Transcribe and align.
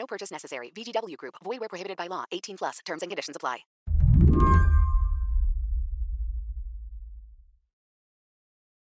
No 0.00 0.06
purchase 0.06 0.30
necessary. 0.30 0.72
VGW 0.74 1.16
Group. 1.18 1.34
Void 1.44 1.60
where 1.60 1.68
prohibited 1.68 1.98
by 1.98 2.06
law. 2.06 2.24
18 2.32 2.56
plus. 2.56 2.78
Terms 2.86 3.02
and 3.02 3.10
conditions 3.10 3.36
apply. 3.36 3.58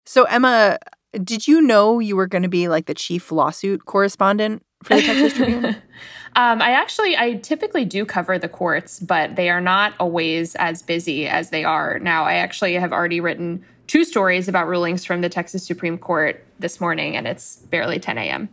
So 0.06 0.24
Emma, 0.24 0.78
did 1.12 1.48
you 1.48 1.60
know 1.60 1.98
you 1.98 2.16
were 2.16 2.28
going 2.28 2.44
to 2.44 2.48
be 2.48 2.68
like 2.68 2.86
the 2.86 2.94
chief 2.94 3.32
lawsuit 3.32 3.84
correspondent 3.84 4.62
for 4.82 4.94
the 4.94 5.02
Texas 5.02 5.34
Tribune? 5.34 5.64
um, 6.36 6.62
I 6.62 6.70
actually, 6.70 7.16
I 7.16 7.34
typically 7.34 7.84
do 7.84 8.06
cover 8.06 8.38
the 8.38 8.48
courts, 8.48 9.00
but 9.00 9.36
they 9.36 9.50
are 9.50 9.60
not 9.60 9.94
always 9.98 10.54
as 10.54 10.82
busy 10.82 11.26
as 11.26 11.50
they 11.50 11.64
are 11.64 11.98
now. 11.98 12.24
I 12.24 12.34
actually 12.34 12.74
have 12.74 12.92
already 12.92 13.20
written 13.20 13.64
two 13.86 14.04
stories 14.04 14.48
about 14.48 14.68
rulings 14.68 15.04
from 15.04 15.20
the 15.20 15.28
Texas 15.28 15.66
Supreme 15.66 15.98
Court 15.98 16.44
this 16.58 16.80
morning, 16.80 17.16
and 17.16 17.26
it's 17.26 17.56
barely 17.56 17.98
10 17.98 18.18
a.m. 18.18 18.48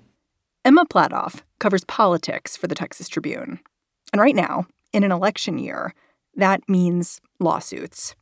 Emma 0.66 0.84
Platoff 0.84 1.44
covers 1.60 1.84
politics 1.84 2.58
for 2.58 2.66
the 2.66 2.74
Texas 2.74 3.08
Tribune. 3.08 3.60
And 4.12 4.20
right 4.20 4.36
now, 4.36 4.66
in 4.92 5.04
an 5.04 5.12
election 5.12 5.60
year, 5.60 5.94
that 6.36 6.68
means 6.68 7.22
lawsuits. 7.40 8.16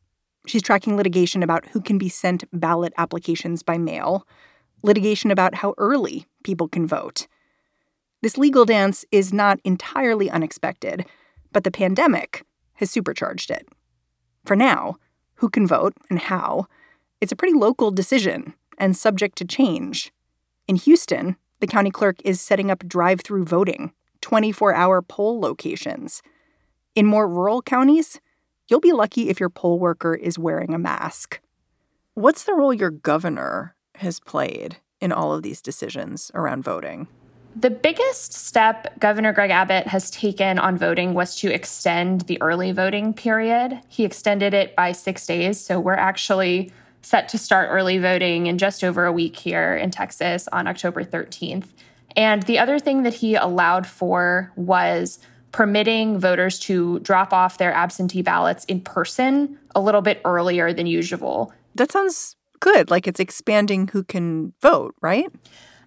She's 0.46 0.62
tracking 0.62 0.98
litigation 0.98 1.42
about 1.42 1.68
who 1.68 1.80
can 1.80 1.98
be 1.98 2.10
sent 2.10 2.44
ballot 2.52 2.92
applications 2.98 3.64
by 3.64 3.78
mail, 3.78 4.28
litigation 4.82 5.32
about 5.32 5.56
how 5.56 5.74
early 5.78 6.26
people 6.44 6.68
can 6.68 6.86
vote. 6.86 7.28
This 8.22 8.38
legal 8.38 8.66
dance 8.66 9.06
is 9.10 9.32
not 9.32 9.62
entirely 9.64 10.30
unexpected, 10.30 11.06
but 11.54 11.64
the 11.64 11.72
pandemic 11.72 12.44
has 12.74 12.92
supercharged 12.92 13.52
it. 13.52 13.70
For 14.44 14.58
now, 14.58 14.98
who 15.36 15.50
can 15.50 15.66
vote 15.66 15.94
and 16.10 16.20
how, 16.20 16.68
it's 17.22 17.32
a 17.32 17.38
pretty 17.38 17.58
local 17.58 17.90
decision 17.90 18.54
and 18.78 18.98
subject 18.98 19.38
to 19.38 19.46
change. 19.46 20.12
In 20.68 20.76
Houston, 20.76 21.38
the 21.64 21.68
county 21.68 21.92
clerk 21.92 22.18
is 22.26 22.42
setting 22.42 22.70
up 22.70 22.86
drive 22.86 23.22
through 23.22 23.46
voting, 23.46 23.94
24 24.20 24.76
hour 24.76 25.02
poll 25.02 25.40
locations. 25.40 26.22
In 26.94 27.06
more 27.06 27.26
rural 27.26 27.62
counties, 27.62 28.20
you'll 28.68 28.82
be 28.82 28.92
lucky 28.92 29.30
if 29.30 29.40
your 29.40 29.50
poll 29.50 29.80
worker 29.80 30.14
is 30.14 30.38
wearing 30.38 30.74
a 30.74 30.78
mask. 30.78 31.40
What's 32.16 32.44
the 32.44 32.54
role 32.54 32.74
your 32.74 32.90
governor 32.90 33.78
has 33.96 34.20
played 34.20 34.76
in 35.00 35.14
all 35.14 35.34
of 35.34 35.42
these 35.42 35.62
decisions 35.62 36.32
around 36.34 36.66
voting? 36.66 37.08
The 37.56 37.70
biggest 37.70 38.34
step 38.34 39.00
Governor 39.00 39.32
Greg 39.32 39.52
Abbott 39.52 39.88
has 39.88 40.12
taken 40.12 40.60
on 40.60 40.78
voting 40.78 41.14
was 41.14 41.34
to 41.38 41.54
extend 41.54 42.22
the 42.22 42.42
early 42.42 42.74
voting 42.74 43.14
period. 43.14 43.80
He 43.88 44.04
extended 44.04 44.54
it 44.54 44.76
by 44.76 44.92
six 44.92 45.26
days. 45.26 45.64
So 45.64 45.80
we're 45.80 45.94
actually 45.94 46.74
set 47.04 47.30
to 47.30 47.38
start 47.38 47.70
early 47.72 48.00
voting 48.00 48.48
in 48.48 48.58
just 48.58 48.84
over 48.84 49.06
a 49.06 49.12
week 49.12 49.36
here 49.36 49.76
in 49.76 49.92
Texas 49.92 50.48
on 50.52 50.68
October 50.68 51.04
13th. 51.04 51.68
And 52.16 52.44
the 52.44 52.60
other 52.60 52.80
thing 52.80 53.04
that 53.04 53.16
he 53.16 53.36
allowed 53.36 53.86
for 53.86 54.52
was 54.56 55.20
permitting 55.52 56.18
voters 56.18 56.58
to 56.60 57.00
drop 57.00 57.32
off 57.32 57.58
their 57.58 57.74
absentee 57.74 58.22
ballots 58.22 58.66
in 58.66 58.82
person 58.82 59.58
a 59.76 59.82
little 59.82 60.02
bit 60.02 60.20
earlier 60.26 60.74
than 60.74 60.88
usual. 60.88 61.54
That 61.76 61.92
sounds 61.92 62.36
good. 62.60 62.90
Like 62.90 63.08
it's 63.08 63.20
expanding 63.20 63.88
who 63.88 64.04
can 64.04 64.54
vote, 64.62 64.96
right? 65.02 65.32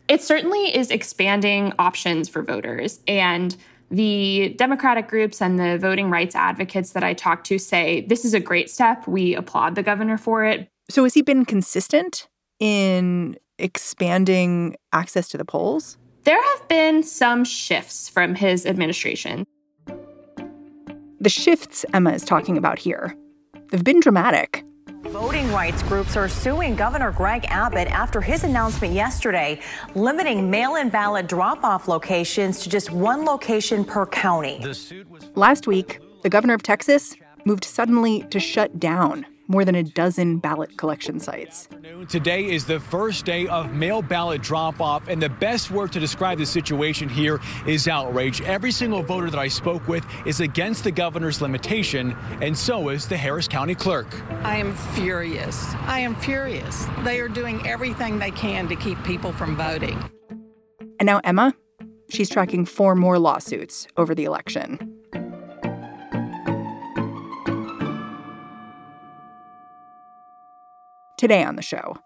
It 0.08 0.22
certainly 0.22 0.76
is 0.76 0.91
expanding 0.91 1.72
options 1.78 2.28
for 2.28 2.42
voters. 2.42 3.00
And 3.08 3.56
the 3.91 4.54
Democratic 4.58 5.08
groups 5.08 5.41
and 5.41 5.58
the 5.58 5.78
voting 5.78 6.10
rights 6.10 6.34
advocates 6.34 6.92
that 6.92 7.02
I 7.02 7.14
talked 7.14 7.46
to 7.46 7.58
say 7.58 8.02
this 8.02 8.24
is 8.24 8.34
a 8.34 8.41
great 8.41 8.70
step. 8.70 9.06
We 9.06 9.34
applaud 9.34 9.74
the 9.74 9.82
governor 9.82 10.18
for 10.18 10.44
it. 10.44 10.68
So, 10.88 11.02
has 11.02 11.14
he 11.14 11.22
been 11.22 11.44
consistent 11.44 12.28
in 12.60 13.36
expanding 13.58 14.76
access 14.92 15.28
to 15.28 15.38
the 15.38 15.44
polls? 15.44 15.98
There 16.22 16.41
have 16.41 16.69
been 16.69 17.02
some 17.02 17.44
shifts 17.44 18.08
from 18.08 18.36
his 18.36 18.64
administration. 18.64 19.47
The 21.20 21.28
shifts 21.28 21.84
Emma 21.92 22.12
is 22.12 22.24
talking 22.24 22.56
about 22.56 22.78
here, 22.78 23.16
they've 23.70 23.82
been 23.82 24.00
dramatic. 24.00 24.64
Voting 25.08 25.50
rights 25.52 25.82
groups 25.84 26.16
are 26.16 26.28
suing 26.28 26.76
Governor 26.76 27.10
Greg 27.10 27.47
Abbott 27.48 27.88
after 27.88 28.20
his 28.20 28.44
announcement 28.44 28.92
yesterday 28.92 29.60
limiting 29.94 30.50
mail 30.50 30.76
in 30.76 30.88
ballot 30.88 31.28
drop 31.28 31.64
off 31.64 31.88
locations 31.88 32.60
to 32.60 32.68
just 32.68 32.91
one 32.91 33.24
location 33.24 33.84
per 33.84 34.06
county. 34.06 34.64
Last 35.34 35.66
week, 35.66 36.00
the 36.22 36.28
governor 36.28 36.54
of 36.54 36.62
Texas 36.62 37.14
moved 37.44 37.64
suddenly 37.64 38.22
to 38.30 38.38
shut 38.38 38.78
down 38.78 39.26
more 39.48 39.64
than 39.64 39.74
a 39.74 39.82
dozen 39.82 40.38
ballot 40.38 40.76
collection 40.76 41.20
sites. 41.20 41.68
Today 42.08 42.46
is 42.46 42.64
the 42.64 42.80
first 42.80 43.24
day 43.24 43.46
of 43.46 43.72
mail 43.72 44.02
ballot 44.02 44.42
drop 44.42 44.80
off, 44.80 45.08
and 45.08 45.22
the 45.22 45.28
best 45.28 45.70
word 45.70 45.92
to 45.92 46.00
describe 46.00 46.38
the 46.38 46.46
situation 46.46 47.08
here 47.08 47.40
is 47.66 47.88
outrage. 47.88 48.40
Every 48.42 48.72
single 48.72 49.02
voter 49.02 49.30
that 49.30 49.38
I 49.38 49.48
spoke 49.48 49.86
with 49.88 50.04
is 50.26 50.40
against 50.40 50.84
the 50.84 50.92
governor's 50.92 51.40
limitation, 51.40 52.16
and 52.40 52.56
so 52.56 52.88
is 52.88 53.06
the 53.06 53.16
Harris 53.16 53.48
County 53.48 53.74
clerk. 53.74 54.06
I 54.44 54.56
am 54.56 54.74
furious. 54.74 55.74
I 55.86 56.00
am 56.00 56.14
furious. 56.16 56.86
They 57.04 57.20
are 57.20 57.28
doing 57.28 57.66
everything 57.66 58.18
they 58.18 58.30
can 58.30 58.68
to 58.68 58.76
keep 58.76 59.02
people 59.04 59.32
from 59.32 59.56
voting. 59.56 59.98
And 60.98 61.06
now, 61.06 61.20
Emma, 61.24 61.54
she's 62.08 62.28
tracking 62.28 62.64
four 62.64 62.94
more 62.94 63.18
lawsuits 63.18 63.86
over 63.96 64.14
the 64.14 64.24
election. 64.24 64.95
Today 71.16 71.43
on 71.43 71.56
the 71.56 71.62
show, 71.62 71.97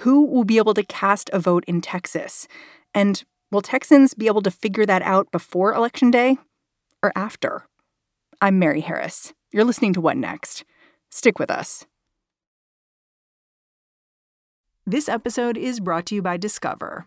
who 0.00 0.26
will 0.26 0.44
be 0.44 0.58
able 0.58 0.74
to 0.74 0.82
cast 0.82 1.30
a 1.32 1.38
vote 1.38 1.64
in 1.68 1.80
Texas? 1.80 2.48
And 2.92 3.22
will 3.52 3.62
Texans 3.62 4.14
be 4.14 4.26
able 4.26 4.42
to 4.42 4.50
figure 4.50 4.84
that 4.84 5.02
out 5.02 5.30
before 5.30 5.72
Election 5.72 6.10
Day 6.10 6.38
or 7.00 7.12
after? 7.14 7.66
I'm 8.40 8.58
Mary 8.58 8.80
Harris. 8.80 9.32
You're 9.52 9.64
listening 9.64 9.92
to 9.92 10.00
What 10.00 10.16
Next? 10.16 10.64
Stick 11.08 11.38
with 11.38 11.52
us. 11.52 11.86
This 14.84 15.08
episode 15.08 15.56
is 15.56 15.78
brought 15.78 16.06
to 16.06 16.16
you 16.16 16.22
by 16.22 16.36
Discover. 16.36 17.06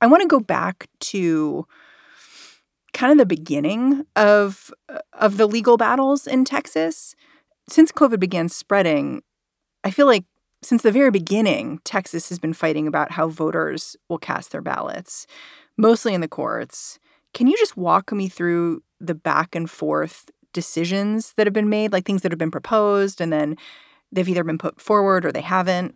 I 0.00 0.06
want 0.06 0.22
to 0.22 0.28
go 0.28 0.40
back 0.40 0.88
to 1.00 1.66
kind 2.92 3.12
of 3.12 3.18
the 3.18 3.26
beginning 3.26 4.06
of 4.16 4.70
uh, 4.88 4.98
of 5.12 5.36
the 5.36 5.46
legal 5.46 5.76
battles 5.76 6.26
in 6.26 6.44
Texas. 6.44 7.14
Since 7.68 7.92
COVID 7.92 8.20
began 8.20 8.48
spreading, 8.48 9.22
I 9.84 9.90
feel 9.90 10.06
like 10.06 10.24
since 10.62 10.82
the 10.82 10.92
very 10.92 11.10
beginning, 11.10 11.80
Texas 11.84 12.28
has 12.30 12.38
been 12.38 12.54
fighting 12.54 12.86
about 12.86 13.10
how 13.10 13.28
voters 13.28 13.96
will 14.08 14.18
cast 14.18 14.52
their 14.52 14.62
ballots, 14.62 15.26
mostly 15.76 16.14
in 16.14 16.20
the 16.20 16.28
courts. 16.28 16.98
Can 17.34 17.46
you 17.46 17.56
just 17.58 17.76
walk 17.76 18.12
me 18.12 18.28
through 18.28 18.82
the 19.00 19.14
back 19.14 19.54
and 19.54 19.68
forth 19.70 20.30
decisions 20.52 21.34
that 21.36 21.46
have 21.46 21.52
been 21.52 21.68
made, 21.68 21.92
like 21.92 22.06
things 22.06 22.22
that 22.22 22.32
have 22.32 22.38
been 22.38 22.50
proposed 22.50 23.20
and 23.20 23.32
then 23.32 23.56
they've 24.12 24.28
either 24.28 24.44
been 24.44 24.58
put 24.58 24.80
forward 24.80 25.26
or 25.26 25.32
they 25.32 25.40
haven't? 25.40 25.94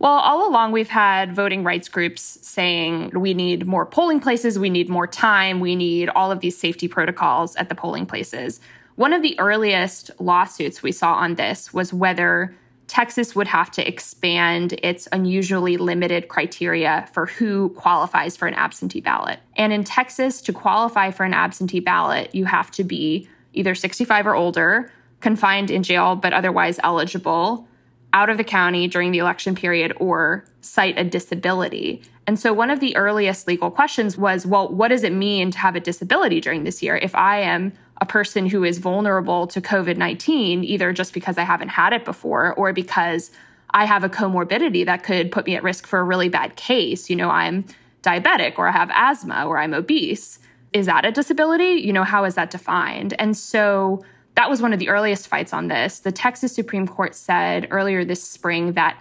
Well, 0.00 0.12
all 0.12 0.48
along, 0.48 0.70
we've 0.70 0.88
had 0.88 1.34
voting 1.34 1.64
rights 1.64 1.88
groups 1.88 2.38
saying 2.42 3.10
we 3.14 3.34
need 3.34 3.66
more 3.66 3.84
polling 3.84 4.20
places, 4.20 4.58
we 4.58 4.70
need 4.70 4.88
more 4.88 5.08
time, 5.08 5.58
we 5.58 5.74
need 5.74 6.08
all 6.10 6.30
of 6.30 6.40
these 6.40 6.56
safety 6.56 6.86
protocols 6.86 7.56
at 7.56 7.68
the 7.68 7.74
polling 7.74 8.06
places. 8.06 8.60
One 8.94 9.12
of 9.12 9.22
the 9.22 9.38
earliest 9.38 10.10
lawsuits 10.20 10.82
we 10.82 10.92
saw 10.92 11.14
on 11.14 11.34
this 11.34 11.74
was 11.74 11.92
whether 11.92 12.54
Texas 12.86 13.34
would 13.34 13.48
have 13.48 13.70
to 13.72 13.86
expand 13.86 14.72
its 14.82 15.08
unusually 15.12 15.76
limited 15.76 16.28
criteria 16.28 17.08
for 17.12 17.26
who 17.26 17.68
qualifies 17.70 18.36
for 18.36 18.48
an 18.48 18.54
absentee 18.54 19.00
ballot. 19.00 19.40
And 19.56 19.72
in 19.72 19.84
Texas, 19.84 20.40
to 20.42 20.52
qualify 20.52 21.10
for 21.10 21.24
an 21.24 21.34
absentee 21.34 21.80
ballot, 21.80 22.34
you 22.34 22.46
have 22.46 22.70
to 22.72 22.84
be 22.84 23.28
either 23.52 23.74
65 23.74 24.26
or 24.26 24.34
older, 24.34 24.90
confined 25.20 25.70
in 25.70 25.82
jail, 25.82 26.16
but 26.16 26.32
otherwise 26.32 26.80
eligible, 26.82 27.67
out 28.12 28.30
of 28.30 28.36
the 28.36 28.44
county 28.44 28.88
during 28.88 29.12
the 29.12 29.18
election 29.18 29.54
period, 29.54 29.92
or 29.98 30.44
cite 30.60 30.98
a 30.98 31.04
disability. 31.04 32.02
And 32.26 32.38
so, 32.38 32.52
one 32.52 32.70
of 32.70 32.80
the 32.80 32.96
earliest 32.96 33.48
legal 33.48 33.70
questions 33.70 34.16
was 34.16 34.46
well, 34.46 34.68
what 34.68 34.88
does 34.88 35.02
it 35.02 35.12
mean 35.12 35.50
to 35.50 35.58
have 35.58 35.76
a 35.76 35.80
disability 35.80 36.40
during 36.40 36.64
this 36.64 36.82
year? 36.82 36.96
If 36.96 37.14
I 37.14 37.40
am 37.40 37.72
a 38.00 38.06
person 38.06 38.46
who 38.46 38.64
is 38.64 38.78
vulnerable 38.78 39.46
to 39.48 39.60
COVID 39.60 39.96
19, 39.96 40.64
either 40.64 40.92
just 40.92 41.12
because 41.12 41.38
I 41.38 41.42
haven't 41.42 41.68
had 41.68 41.92
it 41.92 42.04
before 42.04 42.54
or 42.54 42.72
because 42.72 43.30
I 43.70 43.84
have 43.84 44.04
a 44.04 44.08
comorbidity 44.08 44.86
that 44.86 45.02
could 45.04 45.30
put 45.30 45.46
me 45.46 45.56
at 45.56 45.62
risk 45.62 45.86
for 45.86 45.98
a 45.98 46.04
really 46.04 46.28
bad 46.28 46.56
case. 46.56 47.10
You 47.10 47.16
know, 47.16 47.30
I'm 47.30 47.64
diabetic 48.02 48.58
or 48.58 48.68
I 48.68 48.72
have 48.72 48.90
asthma 48.92 49.46
or 49.46 49.58
I'm 49.58 49.74
obese. 49.74 50.38
Is 50.72 50.86
that 50.86 51.04
a 51.04 51.10
disability? 51.10 51.80
You 51.82 51.92
know, 51.92 52.04
how 52.04 52.24
is 52.24 52.34
that 52.36 52.50
defined? 52.50 53.14
And 53.18 53.36
so 53.36 54.04
that 54.38 54.48
was 54.48 54.62
one 54.62 54.72
of 54.72 54.78
the 54.78 54.88
earliest 54.88 55.26
fights 55.26 55.52
on 55.52 55.66
this. 55.66 55.98
The 55.98 56.12
Texas 56.12 56.54
Supreme 56.54 56.86
Court 56.86 57.16
said 57.16 57.66
earlier 57.72 58.04
this 58.04 58.22
spring 58.22 58.74
that 58.74 58.96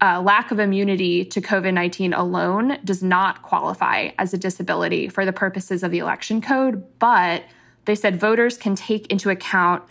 uh, 0.00 0.22
lack 0.22 0.52
of 0.52 0.60
immunity 0.60 1.24
to 1.24 1.40
COVID 1.40 1.74
19 1.74 2.12
alone 2.12 2.78
does 2.84 3.02
not 3.02 3.42
qualify 3.42 4.10
as 4.20 4.32
a 4.32 4.38
disability 4.38 5.08
for 5.08 5.24
the 5.24 5.32
purposes 5.32 5.82
of 5.82 5.90
the 5.90 5.98
election 5.98 6.40
code, 6.40 6.84
but 7.00 7.42
they 7.86 7.96
said 7.96 8.20
voters 8.20 8.56
can 8.56 8.76
take 8.76 9.08
into 9.08 9.30
account 9.30 9.82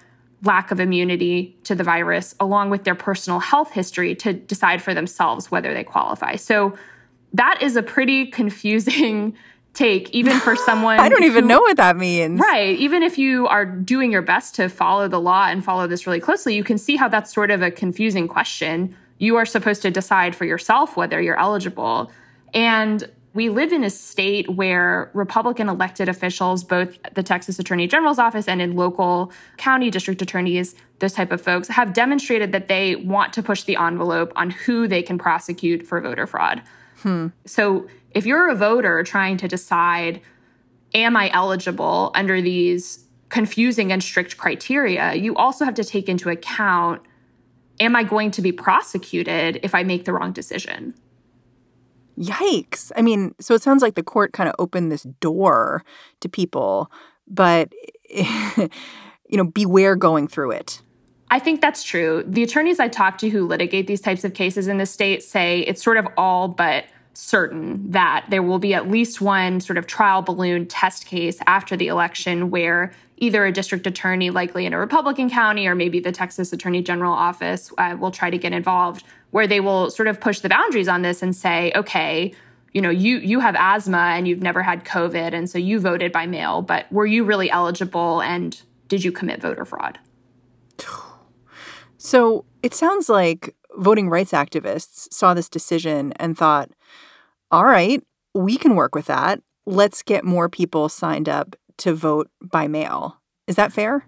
lack 0.43 0.71
of 0.71 0.79
immunity 0.79 1.57
to 1.65 1.75
the 1.75 1.83
virus 1.83 2.33
along 2.39 2.69
with 2.69 2.85
their 2.85 2.95
personal 2.95 3.39
health 3.39 3.71
history 3.71 4.15
to 4.15 4.31
decide 4.31 4.81
for 4.81 4.93
themselves 4.93 5.51
whether 5.51 5.73
they 5.73 5.83
qualify. 5.83 6.37
So 6.37 6.77
that 7.33 7.61
is 7.61 7.75
a 7.75 7.83
pretty 7.83 8.27
confusing 8.31 9.35
take 9.77 10.09
even 10.09 10.39
for 10.39 10.55
someone 10.55 10.99
I 10.99 11.07
don't 11.07 11.23
even 11.23 11.43
who, 11.43 11.49
know 11.49 11.59
what 11.59 11.77
that 11.77 11.97
means. 11.97 12.39
Right, 12.39 12.77
even 12.79 13.03
if 13.03 13.17
you 13.17 13.47
are 13.47 13.65
doing 13.65 14.11
your 14.11 14.23
best 14.23 14.55
to 14.55 14.69
follow 14.69 15.07
the 15.07 15.21
law 15.21 15.45
and 15.45 15.63
follow 15.63 15.87
this 15.87 16.07
really 16.07 16.19
closely, 16.19 16.55
you 16.55 16.63
can 16.63 16.77
see 16.77 16.95
how 16.95 17.07
that's 17.07 17.33
sort 17.33 17.51
of 17.51 17.61
a 17.61 17.69
confusing 17.69 18.27
question. 18.27 18.95
You 19.19 19.35
are 19.35 19.45
supposed 19.45 19.83
to 19.83 19.91
decide 19.91 20.35
for 20.35 20.45
yourself 20.45 20.97
whether 20.97 21.21
you're 21.21 21.39
eligible. 21.39 22.11
And 22.53 23.09
we 23.33 23.49
live 23.49 23.71
in 23.71 23.83
a 23.83 23.89
state 23.91 24.49
where 24.49 25.11
Republican 25.13 25.69
elected 25.69 26.09
officials, 26.09 26.63
both 26.63 26.97
the 27.13 27.21
Texas 27.21 27.59
Attorney 27.59 27.85
General's 27.85 28.17
office 28.17 28.47
and 28.47 28.63
in 28.63 28.75
local 28.75 29.31
county 29.57 29.91
district 29.91 30.23
attorneys, 30.23 30.73
those 30.99 31.13
type 31.13 31.31
of 31.31 31.39
folks, 31.39 31.67
have 31.67 31.93
demonstrated 31.93 32.51
that 32.51 32.67
they 32.67 32.95
want 32.95 33.33
to 33.33 33.43
push 33.43 33.61
the 33.61 33.75
envelope 33.75 34.33
on 34.35 34.49
who 34.49 34.87
they 34.87 35.03
can 35.03 35.19
prosecute 35.19 35.85
for 35.85 36.01
voter 36.01 36.25
fraud. 36.25 36.63
Hmm. 37.03 37.27
So 37.45 37.87
if 38.11 38.25
you're 38.25 38.49
a 38.49 38.55
voter 38.55 39.03
trying 39.03 39.37
to 39.37 39.47
decide, 39.47 40.21
am 40.93 41.15
I 41.15 41.29
eligible 41.31 42.11
under 42.15 42.41
these 42.41 43.07
confusing 43.29 43.91
and 43.91 44.01
strict 44.01 44.37
criteria, 44.37 45.13
you 45.15 45.35
also 45.35 45.65
have 45.65 45.73
to 45.75 45.83
take 45.83 46.07
into 46.07 46.29
account, 46.29 47.01
am 47.79 47.95
I 47.95 48.03
going 48.03 48.31
to 48.31 48.41
be 48.41 48.51
prosecuted 48.51 49.59
if 49.63 49.75
I 49.75 49.83
make 49.83 50.05
the 50.05 50.13
wrong 50.13 50.31
decision? 50.31 50.93
Yikes. 52.17 52.91
I 52.95 53.01
mean, 53.01 53.35
so 53.39 53.53
it 53.53 53.61
sounds 53.61 53.83
like 53.83 53.95
the 53.95 54.03
court 54.03 54.33
kind 54.33 54.49
of 54.49 54.55
opened 54.57 54.91
this 54.91 55.03
door 55.03 55.83
to 56.21 56.29
people, 56.29 56.91
but, 57.27 57.71
you 58.09 58.69
know, 59.33 59.43
beware 59.43 59.95
going 59.95 60.27
through 60.27 60.51
it. 60.51 60.81
I 61.29 61.39
think 61.39 61.59
that's 61.59 61.83
true. 61.83 62.23
The 62.25 62.43
attorneys 62.43 62.79
I 62.79 62.87
talk 62.87 63.17
to 63.19 63.29
who 63.29 63.45
litigate 63.45 63.85
these 63.87 64.01
types 64.01 64.23
of 64.23 64.33
cases 64.33 64.67
in 64.67 64.77
the 64.77 64.85
state 64.85 65.21
say 65.21 65.59
it's 65.61 65.83
sort 65.83 65.97
of 65.97 66.07
all 66.15 66.47
but 66.47 66.85
certain 67.17 67.89
that 67.89 68.25
there 68.29 68.43
will 68.43 68.59
be 68.59 68.75
at 68.75 68.89
least 68.89 69.21
one 69.21 69.59
sort 69.59 69.75
of 69.77 69.87
trial 69.87 70.21
balloon 70.21 70.67
test 70.67 71.07
case 71.07 71.39
after 71.47 71.75
the 71.75 71.87
election 71.87 72.51
where 72.51 72.93
either 73.17 73.43
a 73.43 73.51
district 73.51 73.87
attorney, 73.87 74.29
likely 74.29 74.67
in 74.67 74.73
a 74.73 74.77
Republican 74.77 75.27
county, 75.27 75.65
or 75.65 75.73
maybe 75.73 75.99
the 75.99 76.11
Texas 76.11 76.53
Attorney 76.53 76.83
General 76.83 77.11
office 77.11 77.71
uh, 77.79 77.97
will 77.99 78.11
try 78.11 78.29
to 78.29 78.37
get 78.37 78.53
involved, 78.53 79.03
where 79.31 79.47
they 79.47 79.59
will 79.59 79.89
sort 79.89 80.07
of 80.07 80.21
push 80.21 80.41
the 80.41 80.49
boundaries 80.49 80.87
on 80.87 81.01
this 81.01 81.23
and 81.23 81.35
say, 81.35 81.71
okay, 81.75 82.31
you 82.73 82.81
know, 82.83 82.91
you 82.91 83.17
you 83.17 83.39
have 83.39 83.55
asthma 83.57 83.97
and 83.97 84.27
you've 84.27 84.43
never 84.43 84.61
had 84.61 84.85
COVID, 84.85 85.33
and 85.33 85.49
so 85.49 85.57
you 85.57 85.79
voted 85.79 86.11
by 86.11 86.27
mail, 86.27 86.61
but 86.61 86.91
were 86.91 87.07
you 87.07 87.23
really 87.23 87.49
eligible 87.49 88.21
and 88.21 88.61
did 88.87 89.03
you 89.03 89.11
commit 89.11 89.41
voter 89.41 89.65
fraud? 89.65 89.97
So 91.97 92.45
it 92.61 92.75
sounds 92.75 93.09
like 93.09 93.55
voting 93.75 94.07
rights 94.07 94.33
activists 94.33 95.11
saw 95.11 95.33
this 95.33 95.49
decision 95.49 96.13
and 96.17 96.37
thought, 96.37 96.69
all 97.51 97.65
right, 97.65 98.03
we 98.33 98.57
can 98.57 98.75
work 98.75 98.93
with 98.93 99.05
that. 99.05 99.41
Let's 99.65 100.03
get 100.03 100.23
more 100.23 100.49
people 100.49 100.89
signed 100.89 101.29
up 101.29 101.55
to 101.77 101.93
vote 101.93 102.29
by 102.41 102.67
mail. 102.67 103.21
Is 103.47 103.55
that 103.55 103.71
fair? 103.71 104.05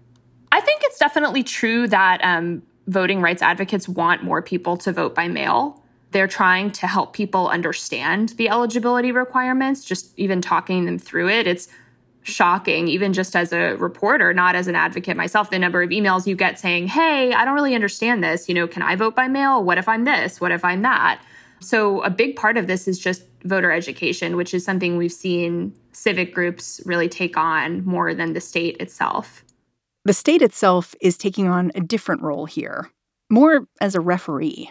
I 0.52 0.60
think 0.60 0.82
it's 0.84 0.98
definitely 0.98 1.42
true 1.42 1.86
that 1.88 2.20
um, 2.22 2.62
voting 2.86 3.20
rights 3.20 3.42
advocates 3.42 3.88
want 3.88 4.22
more 4.22 4.42
people 4.42 4.76
to 4.78 4.92
vote 4.92 5.14
by 5.14 5.28
mail. 5.28 5.82
They're 6.10 6.28
trying 6.28 6.72
to 6.72 6.86
help 6.86 7.12
people 7.12 7.48
understand 7.48 8.30
the 8.30 8.48
eligibility 8.48 9.12
requirements, 9.12 9.84
just 9.84 10.12
even 10.18 10.42
talking 10.42 10.84
them 10.86 10.98
through 10.98 11.28
it. 11.28 11.46
It's 11.46 11.68
shocking, 12.22 12.88
even 12.88 13.12
just 13.12 13.36
as 13.36 13.52
a 13.52 13.76
reporter, 13.76 14.34
not 14.34 14.54
as 14.54 14.66
an 14.66 14.74
advocate 14.74 15.16
myself, 15.16 15.50
the 15.50 15.58
number 15.58 15.82
of 15.82 15.90
emails 15.90 16.26
you 16.26 16.34
get 16.34 16.58
saying, 16.58 16.88
Hey, 16.88 17.32
I 17.32 17.44
don't 17.44 17.54
really 17.54 17.74
understand 17.74 18.22
this. 18.22 18.48
You 18.48 18.54
know, 18.54 18.66
can 18.66 18.82
I 18.82 18.96
vote 18.96 19.14
by 19.14 19.28
mail? 19.28 19.62
What 19.62 19.78
if 19.78 19.88
I'm 19.88 20.04
this? 20.04 20.40
What 20.40 20.52
if 20.52 20.64
I'm 20.64 20.82
that? 20.82 21.22
So, 21.60 22.02
a 22.02 22.10
big 22.10 22.36
part 22.36 22.56
of 22.56 22.66
this 22.66 22.88
is 22.88 22.98
just 22.98 23.22
voter 23.44 23.70
education, 23.72 24.36
which 24.36 24.54
is 24.54 24.64
something 24.64 24.96
we've 24.96 25.12
seen 25.12 25.74
civic 25.92 26.34
groups 26.34 26.80
really 26.84 27.08
take 27.08 27.36
on 27.36 27.84
more 27.84 28.14
than 28.14 28.32
the 28.32 28.40
state 28.40 28.76
itself. 28.78 29.44
The 30.04 30.12
state 30.12 30.42
itself 30.42 30.94
is 31.00 31.18
taking 31.18 31.48
on 31.48 31.72
a 31.74 31.80
different 31.80 32.22
role 32.22 32.46
here, 32.46 32.90
more 33.30 33.66
as 33.80 33.94
a 33.94 34.00
referee. 34.00 34.70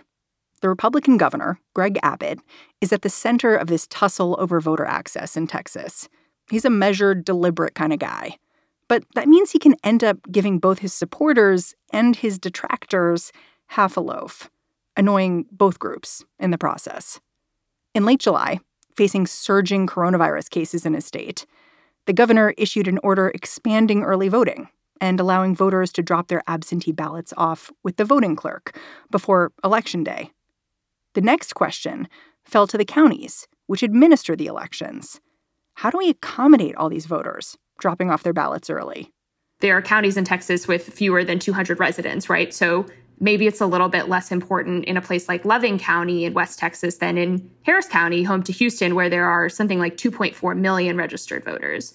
The 0.62 0.69
Republican 0.69 1.18
governor, 1.18 1.60
Greg 1.74 1.98
Abbott, 2.04 2.39
is 2.81 2.92
at 2.92 3.01
the 3.01 3.10
center 3.10 3.56
of 3.56 3.68
this 3.68 3.88
tussle 3.88 4.36
over 4.39 4.60
voter 4.60 4.86
access 4.86 5.38
in 5.38 5.48
Texas. 5.48 6.10
He's 6.50 6.66
a 6.66 6.69
measured, 6.69 7.24
deliberate 7.24 7.75
kind 7.75 7.94
of 7.94 8.00
guy. 8.00 8.38
But 8.88 9.04
that 9.13 9.27
means 9.27 9.51
he 9.51 9.60
can 9.60 9.75
end 9.83 10.04
up 10.04 10.18
giving 10.31 10.57
both 10.57 10.80
his 10.80 10.94
supporters 10.94 11.75
and 11.94 12.16
his 12.16 12.39
detractors 12.39 13.31
half 13.68 13.95
a 13.95 14.01
loaf 14.01 14.50
annoying 15.00 15.45
both 15.50 15.80
groups 15.80 16.25
in 16.39 16.51
the 16.51 16.57
process. 16.57 17.19
In 17.95 18.06
late 18.06 18.19
July, 18.19 18.59
facing 18.95 19.25
surging 19.25 19.88
coronavirus 19.88 20.50
cases 20.50 20.86
in 20.86 20.94
his 20.94 21.06
state, 21.06 21.45
the 22.06 22.13
governor 22.13 22.53
issued 22.57 22.88
an 22.88 23.00
order 23.03 23.30
expanding 23.30 24.04
early 24.04 24.30
voting 24.30 24.69
and 25.02 25.19
allowing 25.19 25.56
voters 25.56 25.92
to 25.94 26.04
drop 26.04 26.28
their 26.28 26.44
absentee 26.47 26.92
ballots 26.92 27.33
off 27.37 27.71
with 27.83 27.97
the 27.97 28.06
voting 28.06 28.35
clerk 28.35 28.78
before 29.09 29.52
Election 29.64 30.04
Day. 30.04 30.31
The 31.14 31.21
next 31.21 31.54
question 31.54 32.07
fell 32.44 32.68
to 32.68 32.78
the 32.78 32.85
counties, 32.85 33.47
which 33.68 33.83
administer 33.83 34.35
the 34.35 34.47
elections. 34.47 35.19
How 35.75 35.90
do 35.90 35.97
we 35.97 36.09
accommodate 36.09 36.75
all 36.75 36.90
these 36.90 37.06
voters 37.06 37.57
dropping 37.80 38.11
off 38.11 38.23
their 38.23 38.33
ballots 38.33 38.69
early? 38.69 39.14
There 39.61 39.75
are 39.78 39.81
counties 39.81 40.18
in 40.18 40.25
Texas 40.25 40.68
with 40.68 40.94
fewer 40.94 41.23
than 41.23 41.40
200 41.40 41.80
residents, 41.80 42.30
right? 42.30 42.54
So 42.54 42.85
maybe 43.19 43.47
it's 43.47 43.61
a 43.61 43.66
little 43.66 43.90
bit 43.90 44.07
less 44.07 44.31
important 44.31 44.85
in 44.85 44.97
a 44.97 45.02
place 45.02 45.28
like 45.28 45.45
Loving 45.45 45.78
County 45.78 46.26
in 46.26 46.33
West 46.33 46.59
Texas 46.59 46.97
than 46.97 47.18
in 47.18 47.49
Harris 47.64 47.88
County, 47.88 48.23
home 48.23 48.44
to 48.44 48.52
Houston, 48.52 48.95
where 48.95 49.09
there 49.09 49.26
are 49.26 49.49
something 49.49 49.80
like 49.80 49.97
2.4 49.97 50.57
million 50.57 50.97
registered 50.97 51.44
voters. 51.44 51.94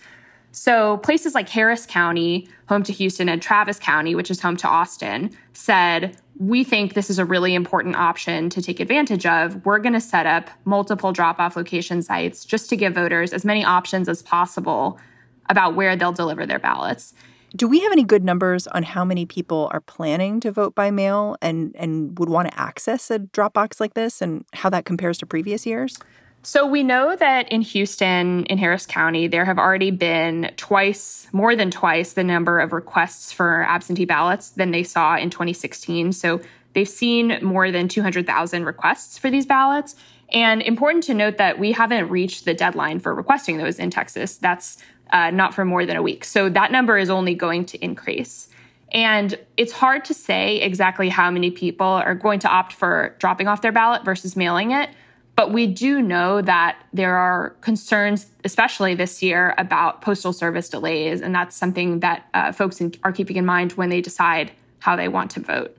So, 0.52 0.99
places 0.99 1.35
like 1.35 1.49
Harris 1.49 1.85
County, 1.85 2.49
home 2.69 2.85
to 2.85 2.93
Houston, 2.93 3.28
and 3.28 3.43
Travis 3.43 3.81
County, 3.81 4.14
which 4.14 4.31
is 4.31 4.40
home 4.40 4.57
to 4.59 4.69
Austin, 4.69 5.37
said, 5.52 6.16
We 6.38 6.62
think 6.62 6.95
this 6.95 7.11
is 7.11 7.19
a 7.19 7.25
really 7.25 7.54
important 7.54 7.97
option 7.97 8.50
to 8.50 8.62
take 8.62 8.78
advantage 8.78 9.26
of. 9.26 9.66
We're 9.66 9.81
going 9.81 9.95
to 9.95 10.00
set 10.00 10.26
up 10.26 10.50
multiple 10.64 11.12
drop 11.12 11.40
off 11.40 11.57
location 11.57 12.02
sites 12.02 12.45
just 12.45 12.69
to 12.71 12.76
give 12.76 12.95
voters 12.95 13.33
as 13.33 13.45
many 13.45 13.64
options 13.64 14.09
as 14.09 14.23
possible 14.23 15.00
about 15.49 15.75
where 15.75 15.97
they'll 15.97 16.12
deliver 16.12 16.47
their 16.47 16.61
ballots. 16.61 17.14
Do 17.56 17.68
we 17.68 17.80
have 17.80 17.92
any 17.92 18.02
good 18.02 18.25
numbers 18.25 18.66
on 18.66 18.82
how 18.82 19.04
many 19.04 19.26
people 19.26 19.68
are 19.73 19.80
planning 19.80 20.40
to 20.40 20.50
vote 20.50 20.75
by 20.75 20.90
mail 20.90 21.37
and, 21.40 21.75
and 21.76 22.18
would 22.18 22.28
want 22.28 22.50
to 22.50 22.61
access 22.61 23.12
a 23.12 23.20
drop 23.20 23.52
box 23.52 23.78
like 23.78 23.94
this 23.94 24.20
and 24.20 24.44
how 24.52 24.70
that 24.70 24.84
compares 24.84 25.18
to 25.18 25.26
previous 25.26 25.64
years? 25.64 25.96
So 26.42 26.66
we 26.66 26.82
know 26.82 27.14
that 27.16 27.50
in 27.52 27.62
Houston, 27.62 28.44
in 28.46 28.58
Harris 28.58 28.87
County, 28.87 29.28
there 29.28 29.44
have 29.44 29.58
already 29.58 29.92
been 29.92 30.52
twice, 30.56 31.28
more 31.32 31.54
than 31.54 31.70
twice, 31.70 32.14
the 32.14 32.25
number 32.25 32.58
of 32.58 32.73
requests 32.73 33.32
for 33.32 33.62
absentee 33.62 34.04
ballots 34.04 34.50
than 34.50 34.73
they 34.73 34.82
saw 34.82 35.16
in 35.16 35.30
2016. 35.30 36.12
So 36.12 36.40
they've 36.75 36.88
seen 36.88 37.38
more 37.40 37.70
than 37.70 37.87
200,000 37.88 38.64
requests 38.64 39.16
for 39.16 39.30
these 39.30 39.46
ballots. 39.46 39.94
And 40.33 40.62
important 40.62 41.04
to 41.04 41.14
note 41.14 41.37
that 41.38 41.59
we 41.59 41.73
haven't 41.73 42.09
reached 42.09 42.45
the 42.45 42.54
deadline 42.54 42.99
for 42.99 43.14
requesting 43.14 43.59
those 43.59 43.78
in 43.78 43.90
Texas. 43.90 44.37
That's 44.37 44.78
uh, 45.11 45.31
not 45.31 45.54
for 45.54 45.64
more 45.64 45.87
than 45.87 45.97
a 45.97 46.02
week. 46.02 46.25
So 46.25 46.49
that 46.49 46.73
number 46.73 46.99
is 46.99 47.11
only 47.11 47.35
going 47.35 47.66
to 47.66 47.85
increase. 47.85 48.49
And 48.93 49.38
it's 49.57 49.73
hard 49.73 50.04
to 50.07 50.14
say 50.14 50.61
exactly 50.61 51.09
how 51.09 51.31
many 51.31 51.50
people 51.50 51.87
are 51.87 52.14
going 52.14 52.38
to 52.40 52.49
opt 52.49 52.73
for 52.73 53.14
dropping 53.19 53.49
off 53.49 53.61
their 53.61 53.73
ballot 53.73 54.04
versus 54.04 54.37
mailing 54.37 54.71
it. 54.71 54.90
But 55.37 55.52
we 55.52 55.66
do 55.66 56.00
know 56.00 56.40
that 56.43 56.78
there 56.93 57.16
are 57.16 57.50
concerns, 57.61 58.28
especially 58.45 58.95
this 58.95 59.21
year, 59.21 59.52
about 59.59 60.00
postal 60.00 60.33
service 60.33 60.69
delays. 60.69 61.21
And 61.21 61.35
that's 61.35 61.57
something 61.57 62.00
that 62.00 62.28
uh, 62.35 62.52
folks 62.52 62.81
in, 62.81 62.95
are 63.02 63.11
keeping 63.11 63.37
in 63.37 63.45
mind 63.45 63.73
when 63.73 63.88
they 63.88 64.00
decide 64.00 64.52
how 64.78 64.95
they 64.95 65.09
want 65.09 65.33
to 65.33 65.40
vote. 65.40 65.76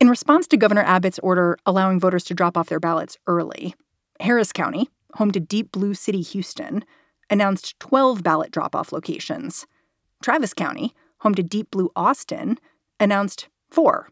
In 0.00 0.08
response 0.08 0.46
to 0.46 0.56
Governor 0.56 0.82
Abbott's 0.82 1.18
order 1.18 1.58
allowing 1.66 2.00
voters 2.00 2.24
to 2.24 2.34
drop 2.34 2.56
off 2.56 2.70
their 2.70 2.80
ballots 2.80 3.18
early, 3.26 3.74
Harris 4.18 4.50
County, 4.50 4.88
home 5.16 5.30
to 5.30 5.40
Deep 5.40 5.72
Blue 5.72 5.92
City, 5.92 6.22
Houston, 6.22 6.86
announced 7.28 7.78
12 7.80 8.22
ballot 8.22 8.50
drop 8.50 8.74
off 8.74 8.92
locations. 8.92 9.66
Travis 10.22 10.54
County, 10.54 10.94
home 11.18 11.34
to 11.34 11.42
Deep 11.42 11.70
Blue 11.70 11.90
Austin, 11.94 12.58
announced 12.98 13.48
four. 13.70 14.08